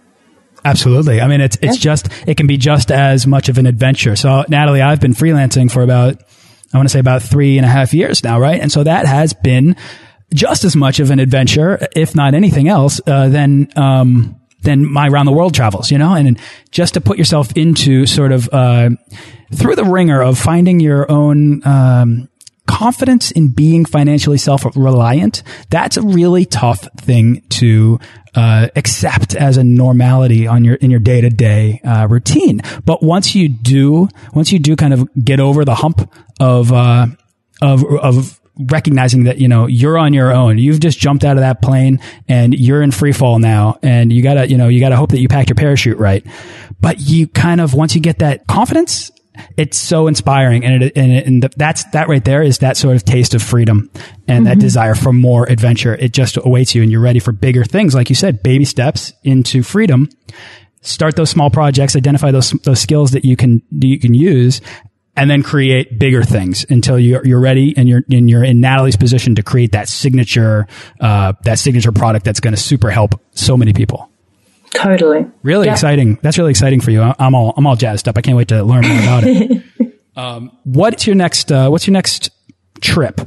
Absolutely. 0.65 1.21
I 1.21 1.27
mean, 1.27 1.41
it's 1.41 1.57
it's 1.61 1.77
yeah. 1.77 1.91
just 1.91 2.09
it 2.27 2.37
can 2.37 2.47
be 2.47 2.57
just 2.57 2.91
as 2.91 3.25
much 3.25 3.49
of 3.49 3.57
an 3.57 3.65
adventure. 3.65 4.15
So, 4.15 4.43
Natalie, 4.49 4.81
I've 4.81 4.99
been 4.99 5.13
freelancing 5.13 5.71
for 5.71 5.83
about 5.83 6.21
I 6.73 6.77
want 6.77 6.87
to 6.87 6.91
say 6.91 6.99
about 6.99 7.21
three 7.23 7.57
and 7.57 7.65
a 7.65 7.69
half 7.69 7.93
years 7.93 8.23
now, 8.23 8.39
right? 8.39 8.59
And 8.59 8.71
so 8.71 8.83
that 8.83 9.05
has 9.05 9.33
been 9.33 9.75
just 10.33 10.63
as 10.63 10.75
much 10.75 10.99
of 10.99 11.11
an 11.11 11.19
adventure, 11.19 11.87
if 11.95 12.15
not 12.15 12.33
anything 12.33 12.67
else, 12.67 13.01
uh, 13.07 13.29
than 13.29 13.69
um, 13.75 14.39
than 14.61 14.89
my 14.89 15.07
round 15.07 15.27
the 15.27 15.31
world 15.31 15.53
travels. 15.53 15.91
You 15.91 15.97
know, 15.97 16.13
and 16.13 16.39
just 16.71 16.95
to 16.95 17.01
put 17.01 17.17
yourself 17.17 17.51
into 17.55 18.05
sort 18.05 18.31
of 18.31 18.49
uh, 18.51 18.89
through 19.53 19.75
the 19.75 19.85
ringer 19.85 20.21
of 20.21 20.37
finding 20.37 20.79
your 20.79 21.09
own. 21.11 21.65
Um, 21.65 22.29
confidence 22.69 23.31
in 23.31 23.49
being 23.49 23.83
financially 23.83 24.37
self-reliant, 24.37 25.41
that's 25.71 25.97
a 25.97 26.03
really 26.03 26.45
tough 26.45 26.87
thing 26.97 27.41
to 27.49 27.99
uh, 28.35 28.67
accept 28.75 29.35
as 29.35 29.57
a 29.57 29.63
normality 29.63 30.45
on 30.45 30.63
your 30.63 30.75
in 30.75 30.91
your 30.91 30.99
day 30.99 31.19
to 31.19 31.31
day 31.31 31.81
routine. 32.07 32.61
But 32.85 33.01
once 33.01 33.33
you 33.33 33.49
do, 33.49 34.07
once 34.35 34.51
you 34.51 34.59
do 34.59 34.75
kind 34.75 34.93
of 34.93 35.09
get 35.15 35.39
over 35.39 35.65
the 35.65 35.73
hump 35.73 36.13
of 36.39 36.71
uh, 36.71 37.07
of 37.59 37.83
of 37.85 38.39
recognizing 38.59 39.23
that 39.23 39.39
you 39.39 39.47
know 39.47 39.65
you're 39.65 39.97
on 39.97 40.13
your 40.13 40.33
own 40.33 40.57
you've 40.57 40.81
just 40.81 40.99
jumped 40.99 41.23
out 41.23 41.37
of 41.37 41.41
that 41.41 41.61
plane 41.61 41.97
and 42.27 42.53
you're 42.53 42.81
in 42.81 42.91
free 42.91 43.13
fall 43.13 43.39
now 43.39 43.79
and 43.81 44.11
you 44.11 44.21
gotta 44.21 44.49
you 44.49 44.57
know 44.57 44.67
you 44.67 44.81
gotta 44.81 44.97
hope 44.97 45.11
that 45.11 45.19
you 45.21 45.29
packed 45.29 45.47
your 45.47 45.55
parachute 45.55 45.97
right 45.97 46.25
but 46.81 46.99
you 46.99 47.25
kind 47.25 47.61
of 47.61 47.73
once 47.73 47.95
you 47.95 48.01
get 48.01 48.19
that 48.19 48.45
confidence 48.47 49.11
it's 49.57 49.77
so 49.77 50.07
inspiring 50.07 50.63
and 50.65 50.83
it, 50.83 50.93
and, 50.95 51.11
it, 51.11 51.27
and 51.27 51.43
that's 51.57 51.83
that 51.91 52.07
right 52.07 52.23
there 52.25 52.41
is 52.41 52.59
that 52.59 52.77
sort 52.77 52.95
of 52.95 53.03
taste 53.03 53.33
of 53.33 53.41
freedom 53.41 53.89
and 53.89 53.99
mm 53.99 54.05
-hmm. 54.07 54.43
that 54.43 54.51
mm-hmm. 54.51 54.59
desire 54.59 54.95
for 54.95 55.13
more 55.13 55.51
adventure 55.51 55.95
it 55.95 56.13
just 56.13 56.37
awaits 56.37 56.75
you 56.75 56.83
and 56.83 56.91
you're 56.91 57.03
ready 57.03 57.19
for 57.19 57.33
bigger 57.33 57.65
things 57.65 57.93
like 57.93 58.09
you 58.09 58.15
said 58.15 58.41
baby 58.43 58.65
steps 58.65 59.13
into 59.23 59.63
freedom 59.63 60.07
start 60.81 61.15
those 61.15 61.31
small 61.31 61.49
projects 61.49 61.95
identify 61.95 62.31
those 62.31 62.57
those 62.63 62.81
skills 62.81 63.11
that 63.11 63.23
you 63.23 63.35
can 63.35 63.61
you 63.69 63.99
can 63.99 64.13
use 64.13 64.61
and 65.19 65.29
then 65.29 65.43
create 65.43 65.99
bigger 65.99 66.23
things 66.23 66.65
until 66.69 66.97
you're, 66.97 67.25
you're 67.25 67.41
ready 67.41 67.73
and 67.75 67.89
you're, 67.89 68.03
and 68.09 68.29
you're 68.29 68.43
in 68.43 68.61
Natalie's 68.61 68.95
position 68.95 69.35
to 69.35 69.43
create 69.43 69.73
that 69.73 69.89
signature, 69.89 70.65
uh, 71.01 71.33
that 71.43 71.59
signature 71.59 71.91
product 71.91 72.23
that's 72.23 72.39
going 72.39 72.55
to 72.55 72.61
super 72.61 72.89
help 72.89 73.19
so 73.31 73.57
many 73.57 73.73
people. 73.73 74.09
Totally. 74.73 75.25
Really 75.43 75.67
yeah. 75.67 75.73
exciting. 75.73 76.19
That's 76.21 76.37
really 76.37 76.51
exciting 76.51 76.81
for 76.81 76.91
you. 76.91 77.01
I'm 77.01 77.35
all 77.35 77.53
I'm 77.57 77.65
all 77.65 77.75
jazzed 77.75 78.07
up. 78.07 78.17
I 78.17 78.21
can't 78.21 78.37
wait 78.37 78.49
to 78.49 78.63
learn 78.63 78.87
more 78.87 78.99
about 78.99 79.23
it. 79.25 79.63
um, 80.15 80.57
what's 80.63 81.07
your 81.07 81.15
next 81.15 81.51
uh, 81.51 81.69
What's 81.69 81.87
your 81.87 81.93
next 81.93 82.29
trip? 82.81 83.19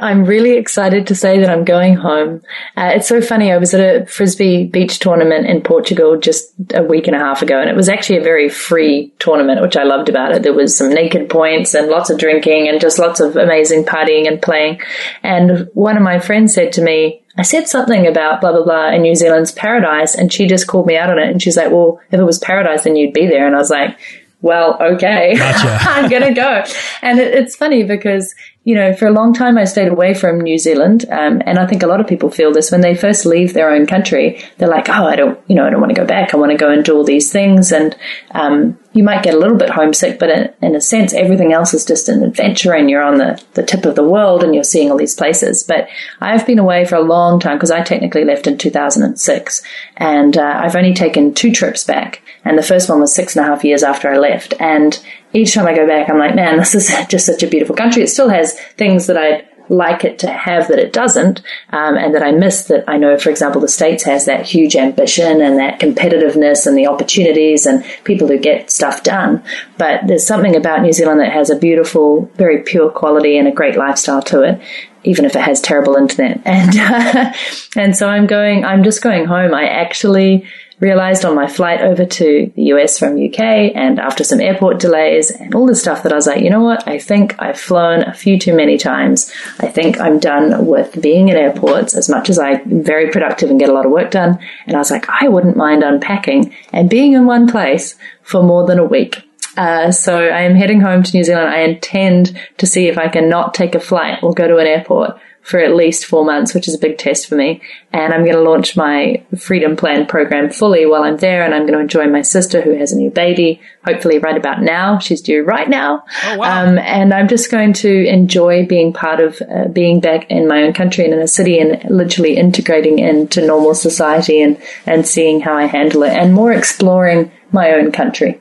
I'm 0.00 0.24
really 0.24 0.52
excited 0.52 1.06
to 1.08 1.14
say 1.14 1.40
that 1.40 1.50
I'm 1.50 1.64
going 1.64 1.94
home. 1.94 2.42
Uh, 2.76 2.92
it's 2.94 3.06
so 3.06 3.20
funny. 3.20 3.52
I 3.52 3.58
was 3.58 3.74
at 3.74 3.80
a 3.80 4.06
frisbee 4.06 4.64
beach 4.64 4.98
tournament 4.98 5.46
in 5.46 5.60
Portugal 5.60 6.18
just 6.18 6.52
a 6.74 6.82
week 6.82 7.06
and 7.06 7.14
a 7.14 7.18
half 7.18 7.42
ago, 7.42 7.60
and 7.60 7.68
it 7.68 7.76
was 7.76 7.88
actually 7.88 8.18
a 8.18 8.22
very 8.22 8.48
free 8.48 9.12
tournament, 9.18 9.60
which 9.60 9.76
I 9.76 9.82
loved 9.82 10.08
about 10.08 10.32
it. 10.32 10.42
There 10.42 10.54
was 10.54 10.76
some 10.76 10.88
naked 10.88 11.28
points 11.28 11.74
and 11.74 11.88
lots 11.88 12.08
of 12.08 12.18
drinking 12.18 12.68
and 12.68 12.80
just 12.80 12.98
lots 12.98 13.20
of 13.20 13.36
amazing 13.36 13.84
partying 13.84 14.26
and 14.26 14.40
playing. 14.40 14.80
And 15.22 15.68
one 15.74 15.98
of 15.98 16.02
my 16.02 16.18
friends 16.18 16.54
said 16.54 16.72
to 16.74 16.82
me, 16.82 17.22
I 17.40 17.42
said 17.42 17.68
something 17.68 18.06
about 18.06 18.42
blah, 18.42 18.52
blah, 18.52 18.64
blah 18.64 18.90
in 18.90 19.00
New 19.00 19.14
Zealand's 19.14 19.50
paradise. 19.50 20.14
And 20.14 20.30
she 20.30 20.46
just 20.46 20.66
called 20.66 20.86
me 20.86 20.98
out 20.98 21.08
on 21.08 21.18
it. 21.18 21.30
And 21.30 21.40
she's 21.40 21.56
like, 21.56 21.70
well, 21.70 21.98
if 22.10 22.20
it 22.20 22.24
was 22.24 22.38
paradise, 22.38 22.84
then 22.84 22.96
you'd 22.96 23.14
be 23.14 23.28
there. 23.28 23.46
And 23.46 23.56
I 23.56 23.58
was 23.58 23.70
like, 23.70 23.98
well, 24.42 24.76
okay, 24.78 25.36
gotcha. 25.36 25.78
I'm 25.88 26.10
going 26.10 26.22
to 26.22 26.34
go. 26.34 26.64
And 27.02 27.18
it, 27.18 27.34
it's 27.34 27.56
funny 27.56 27.82
because 27.82 28.34
you 28.64 28.74
know, 28.74 28.92
for 28.92 29.06
a 29.06 29.12
long 29.12 29.32
time 29.32 29.56
I 29.56 29.64
stayed 29.64 29.88
away 29.88 30.12
from 30.12 30.38
New 30.38 30.58
Zealand, 30.58 31.06
um, 31.10 31.40
and 31.46 31.58
I 31.58 31.66
think 31.66 31.82
a 31.82 31.86
lot 31.86 32.00
of 32.00 32.06
people 32.06 32.30
feel 32.30 32.52
this 32.52 32.70
when 32.70 32.82
they 32.82 32.94
first 32.94 33.24
leave 33.24 33.54
their 33.54 33.70
own 33.70 33.86
country. 33.86 34.44
They're 34.58 34.68
like, 34.68 34.90
"Oh, 34.90 35.06
I 35.06 35.16
don't, 35.16 35.40
you 35.48 35.56
know, 35.56 35.66
I 35.66 35.70
don't 35.70 35.80
want 35.80 35.94
to 35.94 36.00
go 36.00 36.06
back. 36.06 36.34
I 36.34 36.36
want 36.36 36.52
to 36.52 36.58
go 36.58 36.70
and 36.70 36.84
do 36.84 36.94
all 36.94 37.02
these 37.02 37.32
things." 37.32 37.72
And 37.72 37.96
um, 38.32 38.78
you 38.92 39.02
might 39.02 39.22
get 39.22 39.32
a 39.32 39.38
little 39.38 39.56
bit 39.56 39.70
homesick, 39.70 40.18
but 40.18 40.28
in, 40.28 40.52
in, 40.60 40.76
a 40.76 40.80
sense, 40.80 41.14
everything 41.14 41.54
else 41.54 41.72
is 41.72 41.86
just 41.86 42.10
an 42.10 42.22
adventure, 42.22 42.74
and 42.74 42.90
you're 42.90 43.02
on 43.02 43.16
the 43.16 43.42
the 43.54 43.62
tip 43.62 43.86
of 43.86 43.94
the 43.94 44.08
world, 44.08 44.44
and 44.44 44.54
you're 44.54 44.62
seeing 44.62 44.90
all 44.90 44.98
these 44.98 45.16
places. 45.16 45.62
But 45.62 45.88
I've 46.20 46.46
been 46.46 46.58
away 46.58 46.84
for 46.84 46.96
a 46.96 47.00
long 47.00 47.40
time 47.40 47.56
because 47.56 47.70
I 47.70 47.82
technically 47.82 48.24
left 48.24 48.46
in 48.46 48.58
2006, 48.58 49.62
and 49.96 50.36
uh, 50.36 50.60
I've 50.62 50.76
only 50.76 50.92
taken 50.92 51.32
two 51.32 51.50
trips 51.50 51.82
back, 51.82 52.20
and 52.44 52.58
the 52.58 52.62
first 52.62 52.90
one 52.90 53.00
was 53.00 53.14
six 53.14 53.34
and 53.34 53.46
a 53.46 53.48
half 53.48 53.64
years 53.64 53.82
after 53.82 54.10
I 54.10 54.18
left, 54.18 54.52
and 54.60 55.02
each 55.32 55.54
time 55.54 55.66
I 55.66 55.74
go 55.74 55.86
back, 55.86 56.10
I'm 56.10 56.18
like, 56.18 56.34
man, 56.34 56.58
this 56.58 56.74
is 56.74 56.92
just 57.08 57.26
such 57.26 57.42
a 57.42 57.48
beautiful 57.48 57.76
country. 57.76 58.02
It 58.02 58.08
still 58.08 58.28
has 58.28 58.58
things 58.76 59.06
that 59.06 59.16
I'd 59.16 59.46
like 59.70 60.04
it 60.04 60.18
to 60.18 60.26
have 60.28 60.66
that 60.66 60.80
it 60.80 60.92
doesn't, 60.92 61.40
um, 61.70 61.96
and 61.96 62.12
that 62.14 62.24
I 62.24 62.32
miss 62.32 62.64
that 62.64 62.84
I 62.88 62.96
know, 62.96 63.16
for 63.16 63.30
example, 63.30 63.60
the 63.60 63.68
States 63.68 64.02
has 64.02 64.26
that 64.26 64.44
huge 64.44 64.74
ambition 64.74 65.40
and 65.40 65.58
that 65.58 65.78
competitiveness 65.78 66.66
and 66.66 66.76
the 66.76 66.88
opportunities 66.88 67.66
and 67.66 67.84
people 68.02 68.26
who 68.26 68.36
get 68.36 68.70
stuff 68.70 69.04
done. 69.04 69.42
But 69.78 70.08
there's 70.08 70.26
something 70.26 70.56
about 70.56 70.82
New 70.82 70.92
Zealand 70.92 71.20
that 71.20 71.32
has 71.32 71.50
a 71.50 71.56
beautiful, 71.56 72.28
very 72.34 72.62
pure 72.62 72.90
quality 72.90 73.38
and 73.38 73.46
a 73.46 73.52
great 73.52 73.76
lifestyle 73.76 74.22
to 74.22 74.42
it 74.42 74.60
even 75.02 75.24
if 75.24 75.34
it 75.34 75.40
has 75.40 75.60
terrible 75.60 75.96
internet. 75.96 76.42
And 76.44 76.76
uh, 76.76 77.32
and 77.76 77.96
so 77.96 78.08
I'm 78.08 78.26
going. 78.26 78.64
I'm 78.64 78.82
just 78.82 79.02
going 79.02 79.24
home. 79.24 79.54
I 79.54 79.66
actually 79.66 80.46
realized 80.80 81.24
on 81.24 81.34
my 81.34 81.46
flight 81.46 81.82
over 81.82 82.04
to 82.06 82.50
the 82.56 82.62
US 82.74 82.98
from 82.98 83.22
UK 83.22 83.40
and 83.74 84.00
after 84.00 84.24
some 84.24 84.40
airport 84.40 84.80
delays 84.80 85.30
and 85.30 85.54
all 85.54 85.66
this 85.66 85.80
stuff 85.80 86.02
that 86.02 86.12
I 86.12 86.16
was 86.16 86.26
like, 86.26 86.42
you 86.42 86.50
know 86.50 86.62
what? 86.62 86.88
I 86.88 86.98
think 86.98 87.36
I've 87.38 87.60
flown 87.60 88.02
a 88.02 88.14
few 88.14 88.38
too 88.38 88.54
many 88.54 88.78
times. 88.78 89.32
I 89.60 89.68
think 89.68 90.00
I'm 90.00 90.18
done 90.18 90.66
with 90.66 91.00
being 91.00 91.28
in 91.28 91.36
airports 91.36 91.94
as 91.94 92.08
much 92.08 92.30
as 92.30 92.38
I'm 92.38 92.82
very 92.82 93.10
productive 93.10 93.50
and 93.50 93.60
get 93.60 93.68
a 93.68 93.72
lot 93.74 93.86
of 93.86 93.92
work 93.92 94.10
done. 94.10 94.38
And 94.66 94.74
I 94.74 94.78
was 94.78 94.90
like, 94.90 95.06
I 95.08 95.28
wouldn't 95.28 95.56
mind 95.56 95.82
unpacking 95.82 96.54
and 96.72 96.88
being 96.88 97.12
in 97.12 97.26
one 97.26 97.46
place 97.46 97.96
for 98.22 98.42
more 98.42 98.66
than 98.66 98.78
a 98.78 98.84
week. 98.84 99.22
Uh, 99.56 99.90
so 99.90 100.16
I 100.16 100.42
am 100.42 100.54
heading 100.54 100.80
home 100.80 101.02
to 101.02 101.16
New 101.16 101.24
Zealand. 101.24 101.48
I 101.48 101.60
intend 101.60 102.38
to 102.58 102.66
see 102.66 102.88
if 102.88 102.96
I 102.96 103.08
can 103.08 103.28
not 103.28 103.52
take 103.52 103.74
a 103.74 103.80
flight 103.80 104.22
or 104.22 104.32
go 104.32 104.48
to 104.48 104.56
an 104.56 104.66
airport 104.66 105.20
for 105.42 105.58
at 105.58 105.74
least 105.74 106.04
four 106.04 106.24
months, 106.24 106.54
which 106.54 106.68
is 106.68 106.74
a 106.74 106.78
big 106.78 106.98
test 106.98 107.26
for 107.26 107.34
me. 107.34 107.60
And 107.92 108.12
I'm 108.12 108.24
going 108.24 108.36
to 108.36 108.42
launch 108.42 108.76
my 108.76 109.24
Freedom 109.38 109.74
Plan 109.74 110.06
program 110.06 110.50
fully 110.50 110.86
while 110.86 111.02
I'm 111.02 111.16
there. 111.16 111.44
And 111.44 111.54
I'm 111.54 111.62
going 111.62 111.74
to 111.74 111.80
enjoy 111.80 112.06
my 112.08 112.22
sister 112.22 112.60
who 112.60 112.76
has 112.76 112.92
a 112.92 112.96
new 112.96 113.10
baby, 113.10 113.60
hopefully 113.84 114.18
right 114.18 114.36
about 114.36 114.62
now. 114.62 114.98
She's 114.98 115.20
due 115.20 115.42
right 115.42 115.68
now. 115.68 116.04
Oh, 116.24 116.38
wow. 116.38 116.66
Um, 116.66 116.78
and 116.78 117.12
I'm 117.12 117.26
just 117.26 117.50
going 117.50 117.72
to 117.74 118.06
enjoy 118.06 118.66
being 118.66 118.92
part 118.92 119.20
of 119.20 119.42
uh, 119.42 119.68
being 119.68 120.00
back 120.00 120.30
in 120.30 120.46
my 120.46 120.62
own 120.62 120.72
country 120.72 121.04
and 121.04 121.14
in 121.14 121.20
a 121.20 121.28
city 121.28 121.58
and 121.58 121.82
literally 121.90 122.36
integrating 122.36 122.98
into 122.98 123.44
normal 123.44 123.74
society 123.74 124.42
and, 124.42 124.60
and 124.86 125.06
seeing 125.06 125.40
how 125.40 125.54
I 125.54 125.64
handle 125.66 126.02
it 126.02 126.12
and 126.12 126.34
more 126.34 126.52
exploring 126.52 127.32
my 127.50 127.72
own 127.72 127.92
country. 127.92 128.40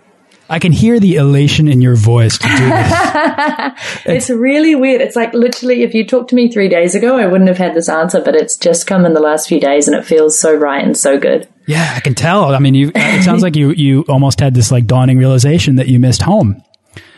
I 0.50 0.58
can 0.60 0.72
hear 0.72 1.00
the 1.00 1.16
elation 1.16 1.68
in 1.68 1.80
your 1.80 1.96
voice 1.96 2.38
to 2.40 2.48
do 2.48 2.70
this. 2.70 4.06
it's, 4.06 4.30
really 4.30 4.74
weird. 4.74 5.00
It's 5.00 5.16
like 5.16 5.34
literally, 5.34 5.84
if 5.84 5.94
you 5.94 6.08
talked 6.08 6.32
to 6.32 6.36
me 6.36 6.52
three 6.52 6.70
days 6.70 6.96
ago, 6.96 7.18
I 7.18 7.28
wouldn't 7.28 7.50
have 7.50 7.58
had 7.58 7.76
this 7.76 7.88
answer, 7.88 8.20
but 8.20 8.36
it's 8.36 8.58
just 8.58 8.88
come 8.88 9.06
in 9.06 9.14
the 9.14 9.20
last 9.20 9.48
few 9.48 9.60
days 9.60 9.88
and 9.88 9.96
it 9.96 10.06
feels 10.06 10.40
so 10.40 10.56
right 10.56 10.84
and 10.84 10.98
so 10.98 11.20
good. 11.20 11.48
Yeah, 11.68 11.94
I 11.96 12.00
can 12.00 12.16
tell. 12.16 12.56
I 12.56 12.60
mean, 12.60 12.74
you, 12.74 12.92
it 12.96 13.24
sounds 13.24 13.44
like 13.44 13.56
you, 13.56 13.72
you 13.72 14.06
almost 14.10 14.40
had 14.40 14.56
this 14.56 14.72
like 14.72 14.88
dawning 14.88 15.20
realization 15.20 15.76
that 15.76 15.88
you 15.88 16.00
missed 16.00 16.24
home. 16.24 16.64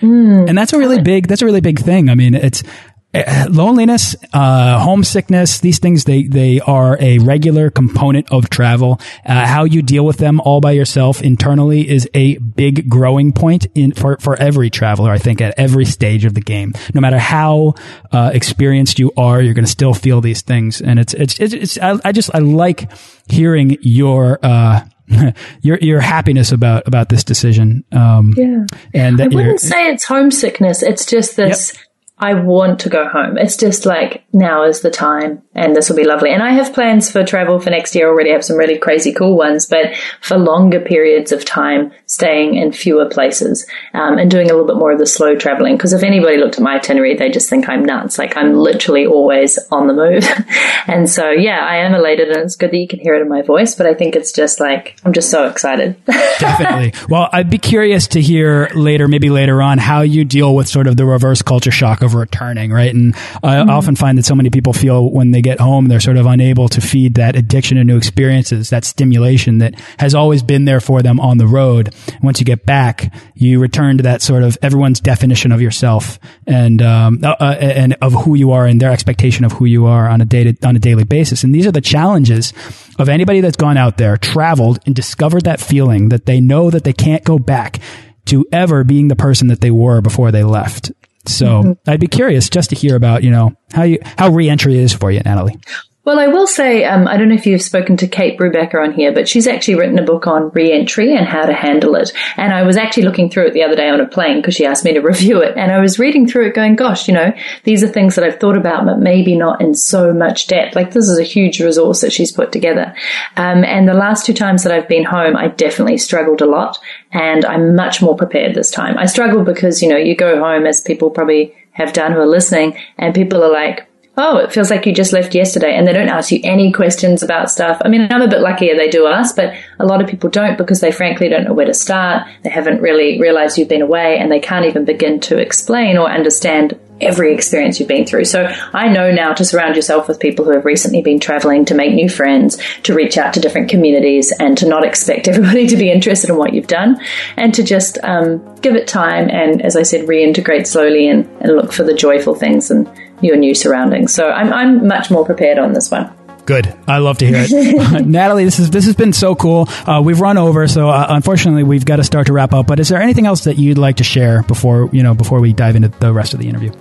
Mm. 0.01 0.49
And 0.49 0.57
that's 0.57 0.73
a 0.73 0.77
really 0.77 1.01
big, 1.01 1.27
that's 1.27 1.41
a 1.41 1.45
really 1.45 1.61
big 1.61 1.79
thing. 1.79 2.09
I 2.09 2.15
mean, 2.15 2.35
it's, 2.35 2.63
uh, 2.63 2.67
loneliness, 3.13 4.15
uh, 4.33 4.79
homesickness, 4.79 5.59
these 5.59 5.79
things, 5.79 6.05
they, 6.05 6.23
they 6.23 6.59
are 6.61 6.97
a 7.01 7.19
regular 7.19 7.69
component 7.69 8.31
of 8.31 8.49
travel. 8.49 8.99
Uh, 9.25 9.45
how 9.45 9.65
you 9.65 9.81
deal 9.81 10.05
with 10.05 10.17
them 10.17 10.39
all 10.41 10.61
by 10.61 10.71
yourself 10.71 11.21
internally 11.21 11.89
is 11.89 12.09
a 12.13 12.37
big 12.37 12.89
growing 12.89 13.33
point 13.33 13.67
in, 13.75 13.91
for, 13.91 14.17
for 14.17 14.37
every 14.37 14.69
traveler, 14.69 15.11
I 15.11 15.17
think, 15.17 15.41
at 15.41 15.53
every 15.57 15.85
stage 15.85 16.23
of 16.23 16.33
the 16.33 16.41
game. 16.41 16.73
No 16.93 17.01
matter 17.01 17.19
how, 17.19 17.73
uh, 18.11 18.31
experienced 18.33 18.97
you 18.97 19.11
are, 19.17 19.41
you're 19.41 19.53
going 19.53 19.65
to 19.65 19.71
still 19.71 19.93
feel 19.93 20.21
these 20.21 20.41
things. 20.41 20.81
And 20.81 20.97
it's, 20.97 21.13
it's, 21.13 21.39
it's, 21.39 21.53
it's 21.53 21.77
I, 21.79 21.99
I, 22.05 22.11
just, 22.13 22.33
I 22.33 22.39
like 22.39 22.89
hearing 23.29 23.77
your, 23.81 24.39
uh, 24.41 24.85
your 25.61 25.77
your 25.79 25.99
happiness 25.99 26.53
about 26.53 26.87
about 26.87 27.09
this 27.09 27.25
decision. 27.25 27.83
Um, 27.91 28.33
yeah, 28.37 28.65
and 28.93 29.19
I 29.19 29.27
wouldn't 29.27 29.59
say 29.59 29.89
it's 29.89 30.05
homesickness. 30.05 30.81
It's 30.83 31.05
just 31.05 31.35
this. 31.35 31.73
Yep 31.75 31.85
I 32.21 32.35
want 32.35 32.79
to 32.81 32.89
go 32.89 33.07
home. 33.07 33.39
It's 33.39 33.57
just 33.57 33.87
like 33.87 34.23
now 34.31 34.63
is 34.63 34.81
the 34.81 34.91
time 34.91 35.41
and 35.55 35.75
this 35.75 35.89
will 35.89 35.95
be 35.95 36.03
lovely. 36.03 36.31
And 36.31 36.43
I 36.43 36.51
have 36.51 36.71
plans 36.71 37.09
for 37.11 37.25
travel 37.25 37.59
for 37.59 37.71
next 37.71 37.95
year 37.95 38.07
already. 38.07 38.29
I 38.29 38.33
have 38.33 38.45
some 38.45 38.57
really 38.57 38.77
crazy 38.77 39.11
cool 39.11 39.35
ones, 39.35 39.65
but 39.65 39.95
for 40.21 40.37
longer 40.37 40.79
periods 40.79 41.31
of 41.31 41.43
time, 41.43 41.91
staying 42.05 42.55
in 42.55 42.73
fewer 42.73 43.09
places 43.09 43.65
um, 43.95 44.19
and 44.19 44.29
doing 44.29 44.51
a 44.51 44.53
little 44.53 44.67
bit 44.67 44.75
more 44.75 44.91
of 44.91 44.99
the 44.99 45.07
slow 45.07 45.35
traveling. 45.35 45.75
Because 45.75 45.93
if 45.93 46.03
anybody 46.03 46.37
looked 46.37 46.55
at 46.55 46.61
my 46.61 46.75
itinerary, 46.75 47.15
they 47.15 47.31
just 47.31 47.49
think 47.49 47.67
I'm 47.67 47.83
nuts. 47.83 48.19
Like 48.19 48.37
I'm 48.37 48.53
literally 48.53 49.07
always 49.07 49.57
on 49.71 49.87
the 49.87 49.93
move. 49.93 50.23
and 50.87 51.09
so, 51.09 51.31
yeah, 51.31 51.65
I 51.65 51.77
am 51.77 51.95
elated 51.95 52.29
and 52.29 52.37
it's 52.37 52.55
good 52.55 52.69
that 52.69 52.77
you 52.77 52.87
can 52.87 52.99
hear 52.99 53.15
it 53.15 53.23
in 53.23 53.29
my 53.29 53.41
voice, 53.41 53.73
but 53.73 53.87
I 53.87 53.95
think 53.95 54.15
it's 54.15 54.31
just 54.31 54.59
like, 54.59 54.95
I'm 55.03 55.13
just 55.13 55.31
so 55.31 55.47
excited. 55.47 55.97
Definitely. 56.05 56.93
Well, 57.09 57.29
I'd 57.33 57.49
be 57.49 57.57
curious 57.57 58.07
to 58.09 58.21
hear 58.21 58.69
later, 58.75 59.07
maybe 59.07 59.31
later 59.31 59.59
on, 59.59 59.79
how 59.79 60.01
you 60.01 60.23
deal 60.23 60.55
with 60.55 60.67
sort 60.67 60.85
of 60.85 60.97
the 60.97 61.05
reverse 61.05 61.41
culture 61.41 61.71
shock 61.71 62.03
of 62.03 62.10
of 62.11 62.15
returning, 62.15 62.71
right? 62.71 62.93
And 62.93 63.15
I 63.43 63.55
mm-hmm. 63.55 63.69
often 63.69 63.95
find 63.95 64.17
that 64.17 64.25
so 64.25 64.35
many 64.35 64.49
people 64.49 64.73
feel 64.73 65.09
when 65.09 65.31
they 65.31 65.41
get 65.41 65.59
home, 65.59 65.87
they're 65.87 65.99
sort 65.99 66.17
of 66.17 66.25
unable 66.25 66.67
to 66.69 66.81
feed 66.81 67.15
that 67.15 67.35
addiction 67.35 67.77
to 67.77 67.83
new 67.83 67.97
experiences, 67.97 68.69
that 68.69 68.85
stimulation 68.85 69.59
that 69.59 69.75
has 69.97 70.13
always 70.13 70.43
been 70.43 70.65
there 70.65 70.79
for 70.79 71.01
them 71.01 71.19
on 71.19 71.37
the 71.37 71.47
road. 71.47 71.93
Once 72.21 72.39
you 72.39 72.45
get 72.45 72.65
back, 72.65 73.13
you 73.35 73.59
return 73.59 73.97
to 73.97 74.03
that 74.03 74.21
sort 74.21 74.43
of 74.43 74.57
everyone's 74.61 74.99
definition 74.99 75.51
of 75.51 75.61
yourself 75.61 76.19
and, 76.45 76.81
um, 76.81 77.19
uh, 77.23 77.35
uh 77.39 77.57
and 77.59 77.95
of 78.01 78.13
who 78.13 78.35
you 78.35 78.51
are 78.51 78.65
and 78.65 78.81
their 78.81 78.91
expectation 78.91 79.45
of 79.45 79.53
who 79.53 79.65
you 79.65 79.85
are 79.85 80.07
on 80.07 80.21
a 80.21 80.25
day 80.25 80.55
on 80.63 80.75
a 80.75 80.79
daily 80.79 81.03
basis. 81.03 81.43
And 81.43 81.53
these 81.53 81.67
are 81.67 81.71
the 81.71 81.81
challenges 81.81 82.53
of 82.99 83.09
anybody 83.09 83.41
that's 83.41 83.57
gone 83.57 83.77
out 83.77 83.97
there, 83.97 84.17
traveled 84.17 84.79
and 84.85 84.95
discovered 84.95 85.45
that 85.45 85.59
feeling 85.59 86.09
that 86.09 86.25
they 86.25 86.39
know 86.39 86.69
that 86.69 86.83
they 86.83 86.93
can't 86.93 87.23
go 87.23 87.39
back 87.39 87.79
to 88.25 88.45
ever 88.51 88.83
being 88.83 89.07
the 89.07 89.15
person 89.15 89.47
that 89.47 89.61
they 89.61 89.71
were 89.71 90.01
before 90.01 90.31
they 90.31 90.43
left. 90.43 90.91
So 91.27 91.45
mm 91.45 91.63
-hmm. 91.63 91.91
I'd 91.91 91.99
be 91.99 92.07
curious 92.07 92.49
just 92.49 92.69
to 92.69 92.75
hear 92.75 92.95
about, 92.95 93.23
you 93.23 93.31
know, 93.31 93.51
how 93.73 93.83
you, 93.83 93.97
how 94.17 94.35
reentry 94.37 94.83
is 94.83 94.93
for 94.93 95.11
you, 95.11 95.21
Natalie. 95.25 95.57
Well, 96.03 96.17
I 96.17 96.25
will 96.25 96.47
say, 96.47 96.83
um, 96.83 97.07
I 97.07 97.15
don't 97.15 97.29
know 97.29 97.35
if 97.35 97.45
you've 97.45 97.61
spoken 97.61 97.95
to 97.97 98.07
Cate 98.07 98.39
Brubaker 98.39 98.83
on 98.83 98.91
here, 98.91 99.13
but 99.13 99.29
she's 99.29 99.45
actually 99.45 99.75
written 99.75 99.99
a 99.99 100.03
book 100.03 100.25
on 100.25 100.49
reentry 100.49 101.15
and 101.15 101.27
how 101.27 101.45
to 101.45 101.53
handle 101.53 101.95
it. 101.95 102.11
And 102.37 102.51
I 102.51 102.63
was 102.63 102.75
actually 102.75 103.03
looking 103.03 103.29
through 103.29 103.47
it 103.47 103.53
the 103.53 103.61
other 103.61 103.75
day 103.75 103.87
on 103.87 104.01
a 104.01 104.07
plane 104.07 104.37
because 104.37 104.55
she 104.55 104.65
asked 104.65 104.83
me 104.83 104.93
to 104.93 104.99
review 105.01 105.39
it. 105.43 105.55
And 105.55 105.71
I 105.71 105.79
was 105.79 105.99
reading 105.99 106.27
through 106.27 106.47
it 106.47 106.55
going, 106.55 106.75
gosh, 106.75 107.07
you 107.07 107.13
know, 107.13 107.31
these 107.65 107.83
are 107.83 107.87
things 107.87 108.15
that 108.15 108.23
I've 108.23 108.39
thought 108.39 108.57
about, 108.57 108.87
but 108.87 108.97
maybe 108.97 109.35
not 109.37 109.61
in 109.61 109.75
so 109.75 110.11
much 110.11 110.47
depth. 110.47 110.75
Like 110.75 110.91
this 110.91 111.07
is 111.07 111.19
a 111.19 111.23
huge 111.23 111.59
resource 111.59 112.01
that 112.01 112.13
she's 112.13 112.31
put 112.31 112.51
together. 112.51 112.95
Um, 113.37 113.63
and 113.63 113.87
the 113.87 113.93
last 113.93 114.25
two 114.25 114.33
times 114.33 114.63
that 114.63 114.73
I've 114.73 114.89
been 114.89 115.05
home, 115.05 115.37
I 115.37 115.49
definitely 115.49 115.99
struggled 115.99 116.41
a 116.41 116.47
lot 116.47 116.79
and 117.11 117.45
I'm 117.45 117.75
much 117.75 118.01
more 118.01 118.15
prepared 118.15 118.55
this 118.55 118.71
time. 118.71 118.97
I 118.97 119.05
struggled 119.05 119.45
because, 119.45 119.83
you 119.83 119.89
know, 119.89 119.97
you 119.97 120.15
go 120.15 120.39
home 120.39 120.65
as 120.65 120.81
people 120.81 121.11
probably 121.11 121.53
have 121.73 121.93
done 121.93 122.11
who 122.11 122.19
are 122.19 122.27
listening 122.27 122.75
and 122.97 123.13
people 123.13 123.43
are 123.43 123.51
like, 123.51 123.87
oh, 124.17 124.37
it 124.37 124.51
feels 124.51 124.69
like 124.69 124.85
you 124.85 124.93
just 124.93 125.13
left 125.13 125.33
yesterday 125.33 125.73
and 125.73 125.87
they 125.87 125.93
don't 125.93 126.09
ask 126.09 126.31
you 126.31 126.39
any 126.43 126.71
questions 126.71 127.23
about 127.23 127.49
stuff. 127.49 127.81
I 127.83 127.87
mean, 127.87 128.07
I'm 128.11 128.21
a 128.21 128.27
bit 128.27 128.41
luckier 128.41 128.75
they 128.75 128.89
do 128.89 129.07
ask, 129.07 129.35
but 129.35 129.53
a 129.79 129.85
lot 129.85 130.01
of 130.01 130.09
people 130.09 130.29
don't 130.29 130.57
because 130.57 130.81
they 130.81 130.91
frankly 130.91 131.29
don't 131.29 131.45
know 131.45 131.53
where 131.53 131.65
to 131.65 131.73
start. 131.73 132.27
They 132.43 132.49
haven't 132.49 132.81
really 132.81 133.19
realized 133.19 133.57
you've 133.57 133.69
been 133.69 133.81
away 133.81 134.17
and 134.17 134.31
they 134.31 134.39
can't 134.39 134.65
even 134.65 134.85
begin 134.85 135.19
to 135.21 135.37
explain 135.37 135.97
or 135.97 136.09
understand 136.09 136.77
every 137.01 137.33
experience 137.33 137.79
you've 137.79 137.89
been 137.89 138.05
through. 138.05 138.25
So 138.25 138.45
I 138.73 138.87
know 138.87 139.11
now 139.11 139.33
to 139.33 139.43
surround 139.43 139.75
yourself 139.75 140.07
with 140.07 140.19
people 140.19 140.45
who 140.45 140.51
have 140.51 140.65
recently 140.65 141.01
been 141.01 141.19
traveling, 141.19 141.65
to 141.65 141.73
make 141.73 141.93
new 141.93 142.09
friends, 142.09 142.61
to 142.83 142.93
reach 142.93 143.17
out 143.17 143.33
to 143.33 143.39
different 143.39 143.69
communities, 143.69 144.31
and 144.39 144.57
to 144.59 144.67
not 144.67 144.85
expect 144.85 145.27
everybody 145.27 145.67
to 145.67 145.77
be 145.77 145.91
interested 145.91 146.29
in 146.29 146.37
what 146.37 146.53
you've 146.53 146.67
done, 146.67 147.01
and 147.37 147.53
to 147.55 147.63
just 147.63 147.97
um, 148.03 148.55
give 148.61 148.75
it 148.75 148.87
time 148.87 149.29
and, 149.29 149.61
as 149.61 149.75
I 149.75 149.83
said, 149.83 150.07
reintegrate 150.07 150.67
slowly 150.67 151.07
and, 151.07 151.25
and 151.41 151.55
look 151.55 151.73
for 151.73 151.83
the 151.83 151.93
joyful 151.93 152.35
things 152.35 152.69
and 152.69 152.87
your 153.21 153.37
new 153.37 153.53
surroundings. 153.55 154.13
So 154.13 154.29
I'm, 154.29 154.51
I'm 154.53 154.87
much 154.87 155.11
more 155.11 155.25
prepared 155.25 155.57
on 155.57 155.73
this 155.73 155.91
one. 155.91 156.11
Good. 156.45 156.75
I 156.87 156.97
love 156.97 157.17
to 157.19 157.27
hear 157.27 157.45
it, 157.47 158.05
Natalie. 158.05 158.45
This 158.45 158.59
is 158.59 158.71
this 158.71 158.85
has 158.85 158.95
been 158.95 159.13
so 159.13 159.35
cool. 159.35 159.67
Uh, 159.69 160.01
we've 160.03 160.19
run 160.19 160.37
over, 160.37 160.67
so 160.67 160.89
uh, 160.89 161.05
unfortunately 161.09 161.63
we've 161.63 161.85
got 161.85 161.97
to 161.97 162.03
start 162.03 162.27
to 162.27 162.33
wrap 162.33 162.53
up. 162.53 162.67
But 162.67 162.79
is 162.79 162.89
there 162.89 163.01
anything 163.01 163.25
else 163.25 163.43
that 163.43 163.57
you'd 163.57 163.77
like 163.77 163.97
to 163.97 164.03
share 164.03 164.43
before 164.43 164.89
you 164.91 165.03
know 165.03 165.13
before 165.13 165.39
we 165.39 165.53
dive 165.53 165.75
into 165.75 165.89
the 165.89 166.11
rest 166.11 166.33
of 166.33 166.39
the 166.39 166.49
interview? 166.49 166.71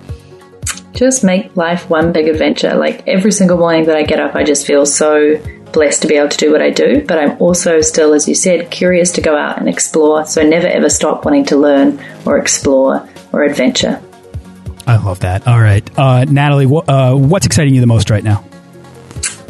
Just 0.93 1.23
make 1.23 1.55
life 1.55 1.89
one 1.89 2.11
big 2.11 2.27
adventure. 2.27 2.75
Like 2.75 3.07
every 3.07 3.31
single 3.31 3.57
morning 3.57 3.85
that 3.85 3.95
I 3.95 4.03
get 4.03 4.19
up, 4.19 4.35
I 4.35 4.43
just 4.43 4.65
feel 4.65 4.85
so 4.85 5.37
blessed 5.71 6.01
to 6.01 6.07
be 6.07 6.15
able 6.15 6.29
to 6.29 6.37
do 6.37 6.51
what 6.51 6.61
I 6.61 6.69
do. 6.69 7.05
But 7.05 7.19
I'm 7.19 7.41
also 7.41 7.81
still, 7.81 8.13
as 8.13 8.27
you 8.27 8.35
said, 8.35 8.71
curious 8.71 9.11
to 9.13 9.21
go 9.21 9.37
out 9.37 9.57
and 9.57 9.69
explore. 9.69 10.25
So 10.25 10.43
never 10.43 10.67
ever 10.67 10.89
stop 10.89 11.23
wanting 11.23 11.45
to 11.45 11.55
learn 11.55 12.03
or 12.25 12.37
explore 12.37 13.07
or 13.31 13.43
adventure. 13.43 14.01
I 14.87 14.97
love 14.97 15.21
that. 15.21 15.47
All 15.47 15.59
right. 15.59 15.87
Uh, 15.97 16.25
Natalie, 16.25 16.65
wh 16.65 16.87
uh, 16.87 17.15
what's 17.15 17.45
exciting 17.45 17.73
you 17.75 17.81
the 17.81 17.87
most 17.87 18.09
right 18.09 18.23
now? 18.23 18.43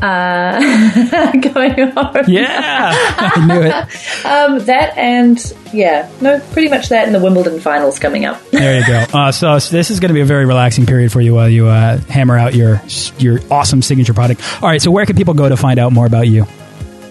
Uh, 0.02 1.32
going 1.54 1.92
home. 1.92 2.16
Yeah, 2.28 2.92
I 3.18 3.46
knew 3.46 3.62
it. 3.62 4.26
um, 4.26 4.66
that 4.66 4.98
and 4.98 5.40
yeah, 5.74 6.10
no, 6.22 6.40
pretty 6.54 6.70
much 6.70 6.90
that 6.90 7.06
and 7.06 7.14
the 7.14 7.20
Wimbledon 7.20 7.60
finals 7.60 8.00
coming 8.00 8.26
up. 8.26 8.42
there 8.52 8.80
you 8.80 8.88
go. 8.88 9.06
Uh, 9.14 9.32
so, 9.32 9.60
so, 9.60 9.76
this 9.76 9.92
is 9.92 10.00
going 10.00 10.10
to 10.10 10.16
be 10.16 10.22
a 10.22 10.26
very 10.26 10.46
relaxing 10.48 10.88
period 10.88 11.12
for 11.12 11.22
you 11.22 11.36
while 11.36 11.48
you 11.48 11.68
uh, 11.68 12.00
hammer 12.00 12.36
out 12.36 12.56
your 12.56 12.82
your 13.20 13.40
awesome 13.52 13.84
signature 13.84 14.16
product. 14.16 14.42
All 14.64 14.70
right, 14.70 14.82
so 14.82 14.90
where 14.90 15.06
can 15.06 15.16
people 15.16 15.36
go 15.36 15.48
to 15.48 15.56
find 15.56 15.80
out 15.80 15.94
more 15.94 16.08
about 16.08 16.28
you? 16.28 16.48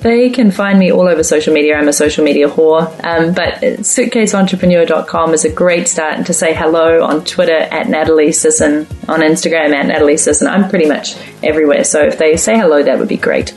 They 0.01 0.31
can 0.31 0.51
find 0.51 0.79
me 0.79 0.91
all 0.91 1.07
over 1.07 1.23
social 1.23 1.53
media. 1.53 1.77
I'm 1.77 1.89
a 1.89 1.93
social 1.93 2.25
media 2.25 2.49
whore. 2.49 2.83
Um, 3.05 3.35
but 3.35 3.55
suitcaseentrepreneur.com 3.61 5.35
is 5.35 5.45
a 5.45 5.53
great 5.53 5.89
start 5.89 6.15
and 6.15 6.27
to 6.27 6.33
say 6.33 6.55
hello 6.55 7.05
on 7.05 7.25
Twitter 7.25 7.57
at 7.57 7.89
Natalie 7.89 8.33
Sisson, 8.33 8.87
on 9.09 9.21
Instagram 9.21 9.75
at 9.75 9.87
Natalie 9.87 10.17
Sisson. 10.17 10.49
I'm 10.49 10.71
pretty 10.71 10.89
much 10.89 11.17
everywhere. 11.43 11.85
So 11.85 12.03
if 12.03 12.19
they 12.19 12.37
say 12.37 12.57
hello, 12.57 12.83
that 12.83 12.99
would 12.99 13.09
be 13.09 13.19
great. 13.19 13.55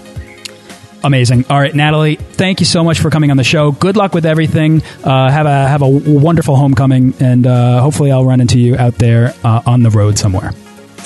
Amazing. 1.03 1.45
All 1.49 1.60
right, 1.60 1.73
Natalie, 1.73 2.15
thank 2.15 2.62
you 2.62 2.65
so 2.65 2.84
much 2.84 2.99
for 2.99 3.10
coming 3.10 3.29
on 3.29 3.36
the 3.36 3.43
show. 3.43 3.71
Good 3.71 3.97
luck 3.97 4.13
with 4.13 4.25
everything. 4.25 4.82
Uh, 5.03 5.29
have 5.29 5.45
a 5.45 5.67
have 5.67 5.82
a 5.82 5.88
wonderful 5.88 6.56
homecoming, 6.56 7.13
and 7.19 7.45
uh, 7.45 7.82
hopefully, 7.82 8.10
I'll 8.10 8.23
run 8.23 8.39
into 8.39 8.58
you 8.58 8.77
out 8.77 8.95
there 8.95 9.34
uh, 9.43 9.62
on 9.65 9.84
the 9.84 9.89
road 9.89 10.17
somewhere. 10.17 10.51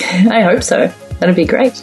I 0.00 0.42
hope 0.42 0.62
so. 0.62 0.86
That'd 1.18 1.34
be 1.34 1.46
great. 1.46 1.82